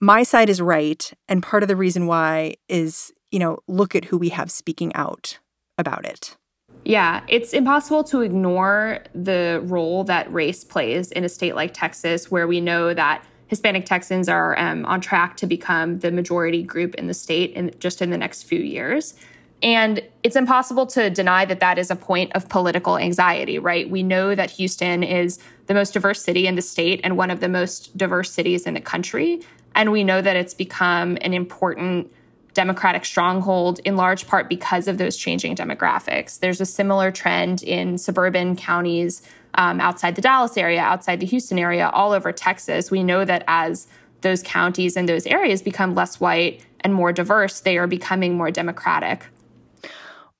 my 0.00 0.22
side 0.22 0.48
is 0.48 0.60
right. 0.60 1.12
And 1.28 1.42
part 1.42 1.62
of 1.62 1.68
the 1.68 1.76
reason 1.76 2.06
why 2.06 2.54
is, 2.68 3.12
you 3.30 3.38
know, 3.38 3.58
look 3.66 3.94
at 3.94 4.04
who 4.04 4.18
we 4.18 4.28
have 4.30 4.50
speaking 4.50 4.94
out 4.94 5.38
about 5.76 6.04
it. 6.04 6.36
Yeah, 6.84 7.22
it's 7.28 7.52
impossible 7.52 8.04
to 8.04 8.22
ignore 8.22 9.00
the 9.14 9.60
role 9.64 10.04
that 10.04 10.32
race 10.32 10.64
plays 10.64 11.10
in 11.12 11.24
a 11.24 11.28
state 11.28 11.54
like 11.54 11.74
Texas, 11.74 12.30
where 12.30 12.46
we 12.46 12.60
know 12.60 12.94
that 12.94 13.22
Hispanic 13.50 13.84
Texans 13.84 14.28
are 14.28 14.56
um, 14.58 14.86
on 14.86 15.00
track 15.00 15.36
to 15.38 15.46
become 15.46 15.98
the 15.98 16.12
majority 16.12 16.62
group 16.62 16.94
in 16.94 17.08
the 17.08 17.14
state 17.14 17.52
in 17.54 17.74
just 17.80 18.00
in 18.00 18.10
the 18.10 18.16
next 18.16 18.44
few 18.44 18.60
years. 18.60 19.14
And 19.60 20.00
it's 20.22 20.36
impossible 20.36 20.86
to 20.86 21.10
deny 21.10 21.44
that 21.44 21.58
that 21.58 21.76
is 21.76 21.90
a 21.90 21.96
point 21.96 22.30
of 22.36 22.48
political 22.48 22.96
anxiety, 22.96 23.58
right? 23.58 23.90
We 23.90 24.04
know 24.04 24.36
that 24.36 24.52
Houston 24.52 25.02
is 25.02 25.40
the 25.66 25.74
most 25.74 25.92
diverse 25.92 26.22
city 26.22 26.46
in 26.46 26.54
the 26.54 26.62
state 26.62 27.00
and 27.02 27.16
one 27.16 27.30
of 27.30 27.40
the 27.40 27.48
most 27.48 27.98
diverse 27.98 28.30
cities 28.30 28.66
in 28.66 28.74
the 28.74 28.80
country. 28.80 29.42
And 29.74 29.90
we 29.90 30.04
know 30.04 30.22
that 30.22 30.36
it's 30.36 30.54
become 30.54 31.18
an 31.20 31.34
important 31.34 32.10
Democratic 32.54 33.04
stronghold 33.04 33.80
in 33.84 33.96
large 33.96 34.28
part 34.28 34.48
because 34.48 34.86
of 34.86 34.96
those 34.96 35.16
changing 35.16 35.56
demographics. 35.56 36.38
There's 36.38 36.60
a 36.60 36.66
similar 36.66 37.10
trend 37.10 37.64
in 37.64 37.98
suburban 37.98 38.54
counties 38.54 39.22
um, 39.60 39.78
outside 39.78 40.16
the 40.16 40.22
Dallas 40.22 40.56
area, 40.56 40.80
outside 40.80 41.20
the 41.20 41.26
Houston 41.26 41.58
area, 41.58 41.90
all 41.90 42.12
over 42.12 42.32
Texas. 42.32 42.90
We 42.90 43.02
know 43.02 43.26
that 43.26 43.44
as 43.46 43.86
those 44.22 44.42
counties 44.42 44.96
and 44.96 45.06
those 45.06 45.26
areas 45.26 45.60
become 45.60 45.94
less 45.94 46.18
white 46.18 46.64
and 46.80 46.94
more 46.94 47.12
diverse, 47.12 47.60
they 47.60 47.76
are 47.76 47.86
becoming 47.86 48.38
more 48.38 48.50
democratic. 48.50 49.26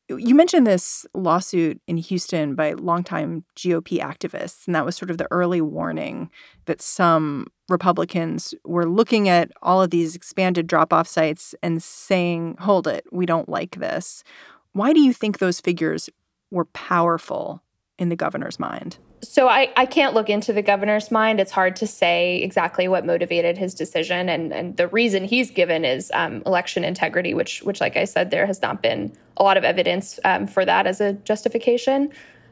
You 0.09 0.35
mentioned 0.35 0.67
this 0.67 1.05
lawsuit 1.13 1.83
in 1.87 1.99
Houston 1.99 2.55
by 2.55 2.73
longtime 2.73 3.45
GOP 3.57 4.01
activists, 4.01 4.67
and 4.67 4.75
that 4.75 4.87
was 4.87 4.97
sort 4.97 5.11
of 5.11 5.19
the 5.19 5.29
early 5.31 5.61
warning 5.61 6.31
that 6.65 6.81
some 6.81 7.47
Republicans 7.69 8.55
were 8.65 8.89
looking 8.89 9.29
at 9.29 9.51
all 9.63 9.83
of 9.83 9.91
these 9.91 10.17
expanded 10.17 10.67
drop 10.67 10.95
off 10.95 11.07
sites 11.07 11.55
and 11.63 11.83
saying, 11.83 12.57
hold 12.59 12.89
it, 12.89 13.05
we 13.13 13.27
don't 13.27 13.51
like 13.51 13.77
this. 13.77 14.25
Why 14.73 14.95
do 14.95 15.01
you 15.01 15.13
think 15.13 15.39
those 15.39 15.61
figures 15.61 16.09
were 16.51 16.65
powerful 16.65 17.63
in 17.99 18.09
the 18.09 18.17
governor's 18.17 18.59
mind? 18.59 18.97
So 19.23 19.49
I, 19.49 19.71
I 19.77 19.85
can't 19.85 20.15
look 20.15 20.31
into 20.31 20.53
the 20.53 20.63
governor's 20.63 21.11
mind. 21.11 21.41
It's 21.41 21.51
hard 21.51 21.77
to 21.77 21.87
say 21.87 22.39
exactly 22.39 22.89
what 22.89 23.05
motivated 23.05 23.59
his 23.59 23.75
decision, 23.75 24.29
and, 24.29 24.53
and 24.53 24.77
the 24.77 24.89
reason 24.89 25.25
he's 25.25 25.51
given 25.51 25.85
is 25.85 26.11
um, 26.15 26.43
election 26.47 26.85
integrity, 26.85 27.35
which 27.35 27.63
which, 27.63 27.81
like 27.81 27.97
I 27.97 28.05
said, 28.05 28.31
there 28.31 28.47
has 28.47 28.63
not 28.63 28.83
been 28.83 29.13
a 29.37 29.43
lot 29.43 29.57
of 29.57 29.65
evidence 29.65 30.19
um, 30.25 30.47
for 30.47 30.65
that 30.65 30.87
as 30.87 31.01
a 31.01 31.13
justification. 31.13 32.11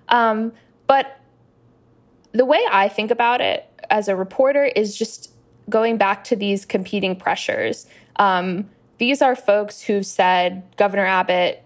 Um, 0.08 0.52
but 0.86 1.18
the 2.32 2.44
way 2.44 2.62
I 2.70 2.88
think 2.88 3.10
about 3.10 3.40
it 3.40 3.66
as 3.88 4.08
a 4.08 4.14
reporter 4.14 4.64
is 4.64 4.96
just 4.96 5.32
going 5.70 5.96
back 5.96 6.24
to 6.24 6.36
these 6.36 6.66
competing 6.66 7.16
pressures. 7.16 7.86
Um, 8.16 8.68
these 8.98 9.22
are 9.22 9.34
folks 9.34 9.80
who 9.80 10.02
said 10.02 10.62
Governor 10.76 11.06
Abbott 11.06 11.64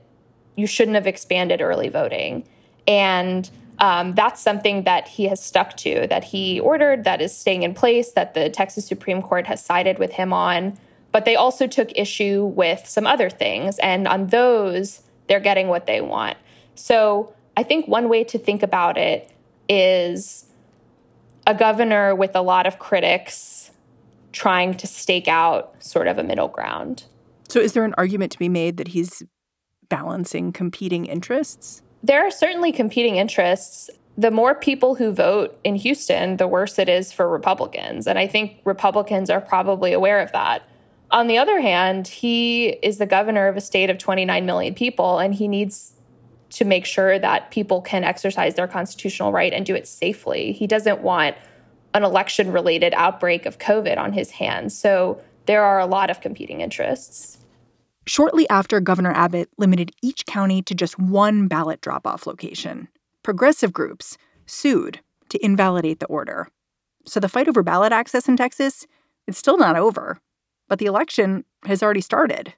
you 0.56 0.66
shouldn't 0.66 0.94
have 0.94 1.06
expanded 1.06 1.60
early 1.60 1.88
voting. 1.88 2.46
And 2.86 3.48
um, 3.78 4.14
that's 4.14 4.40
something 4.40 4.84
that 4.84 5.08
he 5.08 5.24
has 5.24 5.42
stuck 5.42 5.76
to, 5.78 6.06
that 6.08 6.24
he 6.24 6.60
ordered, 6.60 7.04
that 7.04 7.20
is 7.20 7.36
staying 7.36 7.62
in 7.62 7.74
place, 7.74 8.12
that 8.12 8.34
the 8.34 8.50
Texas 8.50 8.86
Supreme 8.86 9.22
Court 9.22 9.46
has 9.46 9.64
sided 9.64 9.98
with 9.98 10.12
him 10.12 10.32
on. 10.32 10.78
But 11.10 11.24
they 11.24 11.36
also 11.36 11.66
took 11.66 11.90
issue 11.96 12.44
with 12.44 12.86
some 12.86 13.06
other 13.06 13.28
things. 13.28 13.78
And 13.80 14.06
on 14.08 14.28
those, 14.28 15.02
they're 15.28 15.40
getting 15.40 15.68
what 15.68 15.86
they 15.86 16.00
want. 16.00 16.36
So 16.74 17.34
I 17.56 17.62
think 17.62 17.86
one 17.86 18.08
way 18.08 18.24
to 18.24 18.38
think 18.38 18.62
about 18.62 18.96
it 18.96 19.30
is 19.68 20.46
a 21.46 21.54
governor 21.54 22.14
with 22.14 22.34
a 22.34 22.42
lot 22.42 22.66
of 22.66 22.78
critics 22.78 23.70
trying 24.32 24.74
to 24.74 24.86
stake 24.86 25.28
out 25.28 25.74
sort 25.82 26.08
of 26.08 26.18
a 26.18 26.22
middle 26.22 26.48
ground. 26.48 27.04
So, 27.48 27.60
is 27.60 27.74
there 27.74 27.84
an 27.84 27.94
argument 27.98 28.32
to 28.32 28.38
be 28.38 28.48
made 28.48 28.78
that 28.78 28.88
he's 28.88 29.22
balancing 29.88 30.52
competing 30.52 31.04
interests? 31.04 31.82
There 32.02 32.26
are 32.26 32.30
certainly 32.30 32.72
competing 32.72 33.16
interests. 33.16 33.90
The 34.18 34.30
more 34.30 34.54
people 34.54 34.96
who 34.96 35.12
vote 35.12 35.58
in 35.64 35.76
Houston, 35.76 36.36
the 36.36 36.48
worse 36.48 36.78
it 36.78 36.88
is 36.88 37.12
for 37.12 37.28
Republicans. 37.28 38.06
And 38.06 38.18
I 38.18 38.26
think 38.26 38.58
Republicans 38.64 39.30
are 39.30 39.40
probably 39.40 39.92
aware 39.92 40.20
of 40.20 40.32
that. 40.32 40.62
On 41.10 41.26
the 41.26 41.38
other 41.38 41.60
hand, 41.60 42.08
he 42.08 42.68
is 42.82 42.98
the 42.98 43.06
governor 43.06 43.46
of 43.46 43.56
a 43.56 43.60
state 43.60 43.90
of 43.90 43.98
29 43.98 44.46
million 44.46 44.74
people, 44.74 45.18
and 45.18 45.34
he 45.34 45.46
needs 45.46 45.92
to 46.50 46.64
make 46.64 46.84
sure 46.84 47.18
that 47.18 47.50
people 47.50 47.80
can 47.80 48.04
exercise 48.04 48.54
their 48.54 48.66
constitutional 48.66 49.32
right 49.32 49.52
and 49.52 49.64
do 49.64 49.74
it 49.74 49.86
safely. 49.86 50.52
He 50.52 50.66
doesn't 50.66 51.00
want 51.00 51.36
an 51.94 52.04
election 52.04 52.52
related 52.52 52.94
outbreak 52.94 53.46
of 53.46 53.58
COVID 53.58 53.98
on 53.98 54.12
his 54.12 54.32
hands. 54.32 54.76
So 54.76 55.20
there 55.46 55.62
are 55.62 55.80
a 55.80 55.86
lot 55.86 56.10
of 56.10 56.20
competing 56.20 56.60
interests. 56.60 57.38
Shortly 58.04 58.48
after 58.48 58.80
Governor 58.80 59.12
Abbott 59.12 59.48
limited 59.58 59.92
each 60.02 60.26
county 60.26 60.60
to 60.62 60.74
just 60.74 60.98
one 60.98 61.46
ballot 61.46 61.80
drop 61.80 62.06
off 62.06 62.26
location, 62.26 62.88
progressive 63.22 63.72
groups 63.72 64.18
sued 64.44 65.00
to 65.28 65.44
invalidate 65.44 66.00
the 66.00 66.06
order. 66.06 66.48
So 67.06 67.20
the 67.20 67.28
fight 67.28 67.48
over 67.48 67.62
ballot 67.62 67.92
access 67.92 68.28
in 68.28 68.36
Texas, 68.36 68.86
it's 69.26 69.38
still 69.38 69.56
not 69.56 69.76
over, 69.76 70.20
but 70.68 70.78
the 70.78 70.86
election 70.86 71.44
has 71.64 71.82
already 71.82 72.00
started. 72.00 72.54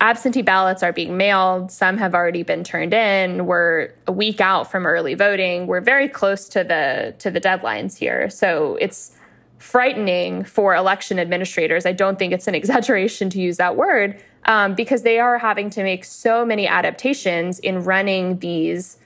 Absentee 0.00 0.42
ballots 0.42 0.82
are 0.82 0.92
being 0.92 1.16
mailed. 1.16 1.70
Some 1.70 1.96
have 1.98 2.14
already 2.14 2.42
been 2.42 2.64
turned 2.64 2.92
in. 2.92 3.46
We're 3.46 3.94
a 4.06 4.12
week 4.12 4.40
out 4.40 4.70
from 4.70 4.86
early 4.86 5.14
voting. 5.14 5.66
We're 5.66 5.80
very 5.80 6.08
close 6.08 6.48
to 6.50 6.64
the 6.64 7.14
to 7.20 7.30
the 7.30 7.40
deadlines 7.40 7.96
here. 7.96 8.28
So 8.28 8.76
it's 8.80 9.16
frightening 9.58 10.44
for 10.44 10.74
election 10.74 11.18
administrators. 11.18 11.86
I 11.86 11.92
don't 11.92 12.18
think 12.18 12.32
it's 12.32 12.48
an 12.48 12.54
exaggeration 12.60 13.30
to 13.30 13.40
use 13.40 13.56
that 13.56 13.76
word 13.76 14.20
um, 14.46 14.74
because 14.74 15.02
they 15.02 15.18
are 15.18 15.38
having 15.38 15.70
to 15.70 15.82
make 15.82 16.04
so 16.04 16.44
many 16.44 16.66
adaptations 16.66 17.58
in 17.60 17.84
running 17.84 18.38
these, 18.38 18.98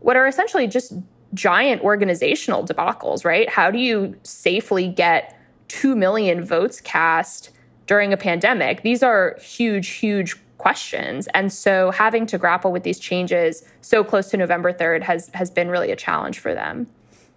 what 0.00 0.16
are 0.16 0.26
essentially 0.26 0.66
just 0.66 0.92
giant 1.34 1.82
organizational 1.82 2.64
debacles, 2.64 3.24
right? 3.24 3.48
How 3.48 3.70
do 3.70 3.78
you 3.78 4.18
safely 4.22 4.88
get 4.88 5.38
2 5.68 5.96
million 5.96 6.44
votes 6.44 6.80
cast 6.80 7.50
during 7.86 8.12
a 8.12 8.16
pandemic. 8.16 8.82
These 8.82 9.02
are 9.02 9.36
huge, 9.40 9.88
huge 9.88 10.36
questions. 10.58 11.28
And 11.34 11.52
so 11.52 11.90
having 11.90 12.26
to 12.26 12.38
grapple 12.38 12.72
with 12.72 12.82
these 12.82 12.98
changes 12.98 13.62
so 13.80 14.02
close 14.02 14.30
to 14.30 14.36
November 14.36 14.72
3rd 14.72 15.02
has 15.02 15.30
has 15.34 15.50
been 15.50 15.68
really 15.68 15.90
a 15.90 15.96
challenge 15.96 16.38
for 16.38 16.54
them. 16.54 16.86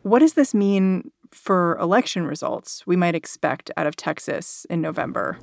What 0.04 0.20
does 0.20 0.34
this 0.34 0.54
mean 0.54 1.12
for 1.32 1.78
election 1.78 2.26
results 2.26 2.88
we 2.88 2.96
might 2.96 3.16
expect 3.16 3.70
out 3.78 3.86
of 3.86 3.96
Texas 3.96 4.66
in 4.70 4.82
November? 4.82 5.38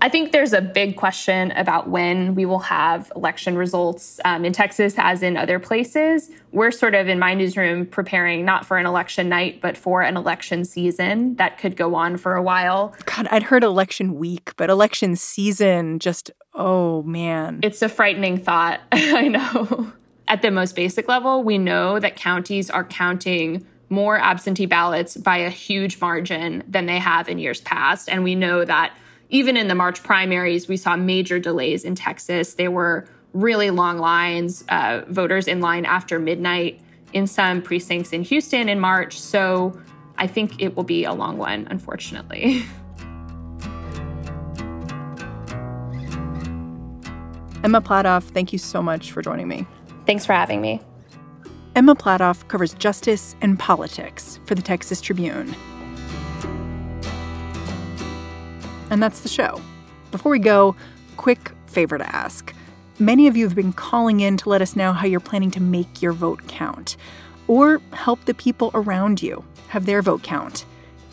I 0.00 0.10
think 0.10 0.32
there's 0.32 0.52
a 0.52 0.60
big 0.60 0.96
question 0.96 1.52
about 1.52 1.88
when 1.88 2.34
we 2.34 2.44
will 2.44 2.60
have 2.60 3.10
election 3.16 3.56
results 3.56 4.20
um, 4.24 4.44
in 4.44 4.52
Texas, 4.52 4.94
as 4.98 5.22
in 5.22 5.36
other 5.36 5.58
places. 5.58 6.30
We're 6.52 6.70
sort 6.70 6.94
of 6.94 7.08
in 7.08 7.18
my 7.18 7.34
newsroom 7.34 7.86
preparing 7.86 8.44
not 8.44 8.66
for 8.66 8.76
an 8.76 8.84
election 8.84 9.28
night, 9.28 9.60
but 9.62 9.76
for 9.76 10.02
an 10.02 10.16
election 10.16 10.64
season 10.64 11.36
that 11.36 11.58
could 11.58 11.76
go 11.76 11.94
on 11.94 12.18
for 12.18 12.34
a 12.34 12.42
while. 12.42 12.94
God, 13.06 13.26
I'd 13.30 13.44
heard 13.44 13.64
election 13.64 14.16
week, 14.16 14.52
but 14.56 14.68
election 14.68 15.16
season 15.16 15.98
just, 15.98 16.30
oh 16.54 17.02
man. 17.02 17.60
It's 17.62 17.80
a 17.80 17.88
frightening 17.88 18.38
thought. 18.38 18.80
I 18.92 19.28
know. 19.28 19.92
At 20.28 20.42
the 20.42 20.50
most 20.50 20.76
basic 20.76 21.08
level, 21.08 21.42
we 21.42 21.56
know 21.56 21.98
that 22.00 22.16
counties 22.16 22.68
are 22.68 22.84
counting 22.84 23.64
more 23.88 24.18
absentee 24.18 24.66
ballots 24.66 25.16
by 25.16 25.38
a 25.38 25.50
huge 25.50 26.00
margin 26.00 26.64
than 26.68 26.86
they 26.86 26.98
have 26.98 27.28
in 27.28 27.38
years 27.38 27.60
past. 27.60 28.08
And 28.08 28.24
we 28.24 28.34
know 28.34 28.64
that 28.64 28.96
even 29.28 29.56
in 29.56 29.68
the 29.68 29.74
March 29.74 30.02
primaries, 30.02 30.68
we 30.68 30.76
saw 30.76 30.96
major 30.96 31.38
delays 31.38 31.84
in 31.84 31.94
Texas. 31.94 32.54
There 32.54 32.70
were 32.70 33.06
really 33.32 33.70
long 33.70 33.98
lines, 33.98 34.64
uh, 34.68 35.02
voters 35.08 35.48
in 35.48 35.60
line 35.60 35.84
after 35.84 36.18
midnight 36.18 36.80
in 37.12 37.26
some 37.26 37.62
precincts 37.62 38.12
in 38.12 38.22
Houston 38.22 38.68
in 38.68 38.80
March. 38.80 39.18
So 39.18 39.78
I 40.18 40.26
think 40.26 40.60
it 40.62 40.76
will 40.76 40.84
be 40.84 41.04
a 41.04 41.12
long 41.12 41.38
one, 41.38 41.66
unfortunately. 41.70 42.64
Emma 47.64 47.80
Platoff, 47.80 48.24
thank 48.24 48.52
you 48.52 48.58
so 48.58 48.80
much 48.80 49.10
for 49.10 49.22
joining 49.22 49.48
me. 49.48 49.66
Thanks 50.06 50.24
for 50.24 50.34
having 50.34 50.60
me. 50.60 50.80
Emma 51.74 51.96
Platoff 51.96 52.46
covers 52.48 52.74
justice 52.74 53.34
and 53.40 53.58
politics 53.58 54.38
for 54.46 54.54
the 54.54 54.62
Texas 54.62 55.00
Tribune. 55.00 55.54
And 58.96 59.02
that's 59.02 59.20
the 59.20 59.28
show. 59.28 59.60
Before 60.10 60.32
we 60.32 60.38
go, 60.38 60.74
quick 61.18 61.50
favor 61.66 61.98
to 61.98 62.16
ask. 62.16 62.54
Many 62.98 63.26
of 63.26 63.36
you 63.36 63.44
have 63.44 63.54
been 63.54 63.74
calling 63.74 64.20
in 64.20 64.38
to 64.38 64.48
let 64.48 64.62
us 64.62 64.74
know 64.74 64.94
how 64.94 65.04
you're 65.04 65.20
planning 65.20 65.50
to 65.50 65.60
make 65.60 66.00
your 66.00 66.12
vote 66.12 66.40
count 66.48 66.96
or 67.46 67.82
help 67.92 68.24
the 68.24 68.32
people 68.32 68.70
around 68.72 69.20
you 69.20 69.44
have 69.68 69.84
their 69.84 70.00
vote 70.00 70.22
count. 70.22 70.64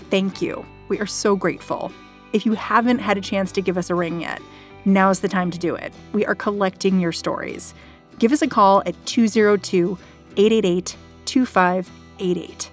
Thank 0.09 0.41
you. 0.41 0.65
We 0.87 0.97
are 0.99 1.05
so 1.05 1.35
grateful. 1.35 1.91
If 2.31 2.45
you 2.45 2.53
haven't 2.53 2.99
had 2.99 3.17
a 3.17 3.21
chance 3.21 3.51
to 3.51 3.61
give 3.61 3.77
us 3.77 3.89
a 3.89 3.95
ring 3.95 4.21
yet, 4.21 4.41
now's 4.85 5.19
the 5.19 5.27
time 5.27 5.51
to 5.51 5.59
do 5.59 5.75
it. 5.75 5.91
We 6.13 6.25
are 6.25 6.35
collecting 6.35 7.01
your 7.01 7.11
stories. 7.11 7.73
Give 8.17 8.31
us 8.31 8.41
a 8.41 8.47
call 8.47 8.81
at 8.85 8.95
202 9.05 9.97
888 10.37 10.95
2588. 11.25 12.72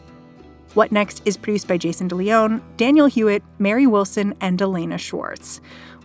What 0.74 0.92
Next 0.92 1.20
is 1.24 1.36
produced 1.36 1.66
by 1.66 1.78
Jason 1.78 2.08
DeLeon, 2.08 2.62
Daniel 2.76 3.06
Hewitt, 3.06 3.42
Mary 3.58 3.88
Wilson, 3.88 4.34
and 4.40 4.62
Elena 4.62 4.98
Schwartz. 4.98 5.60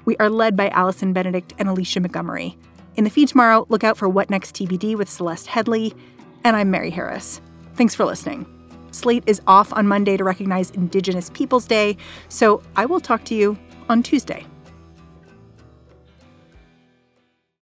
We 0.05 0.17
are 0.17 0.29
led 0.29 0.57
by 0.57 0.69
Allison 0.69 1.13
Benedict 1.13 1.53
and 1.59 1.69
Alicia 1.69 1.99
Montgomery. 1.99 2.57
In 2.95 3.03
the 3.03 3.11
feed 3.11 3.27
tomorrow, 3.27 3.67
look 3.69 3.83
out 3.83 3.95
for 3.95 4.09
What 4.09 4.31
Next 4.31 4.55
TBD 4.55 4.95
with 4.95 5.07
Celeste 5.07 5.47
Headlee. 5.47 5.95
And 6.43 6.55
I'm 6.55 6.71
Mary 6.71 6.89
Harris. 6.89 7.41
Thanks 7.75 7.93
for 7.93 8.05
listening. 8.05 8.47
Slate 8.89 9.23
is 9.27 9.39
off 9.45 9.71
on 9.73 9.87
Monday 9.87 10.17
to 10.17 10.23
recognize 10.23 10.71
Indigenous 10.71 11.29
Peoples 11.29 11.67
Day, 11.67 11.95
so 12.29 12.63
I 12.75 12.87
will 12.87 12.99
talk 12.99 13.23
to 13.25 13.35
you 13.35 13.59
on 13.87 14.01
Tuesday. 14.01 14.47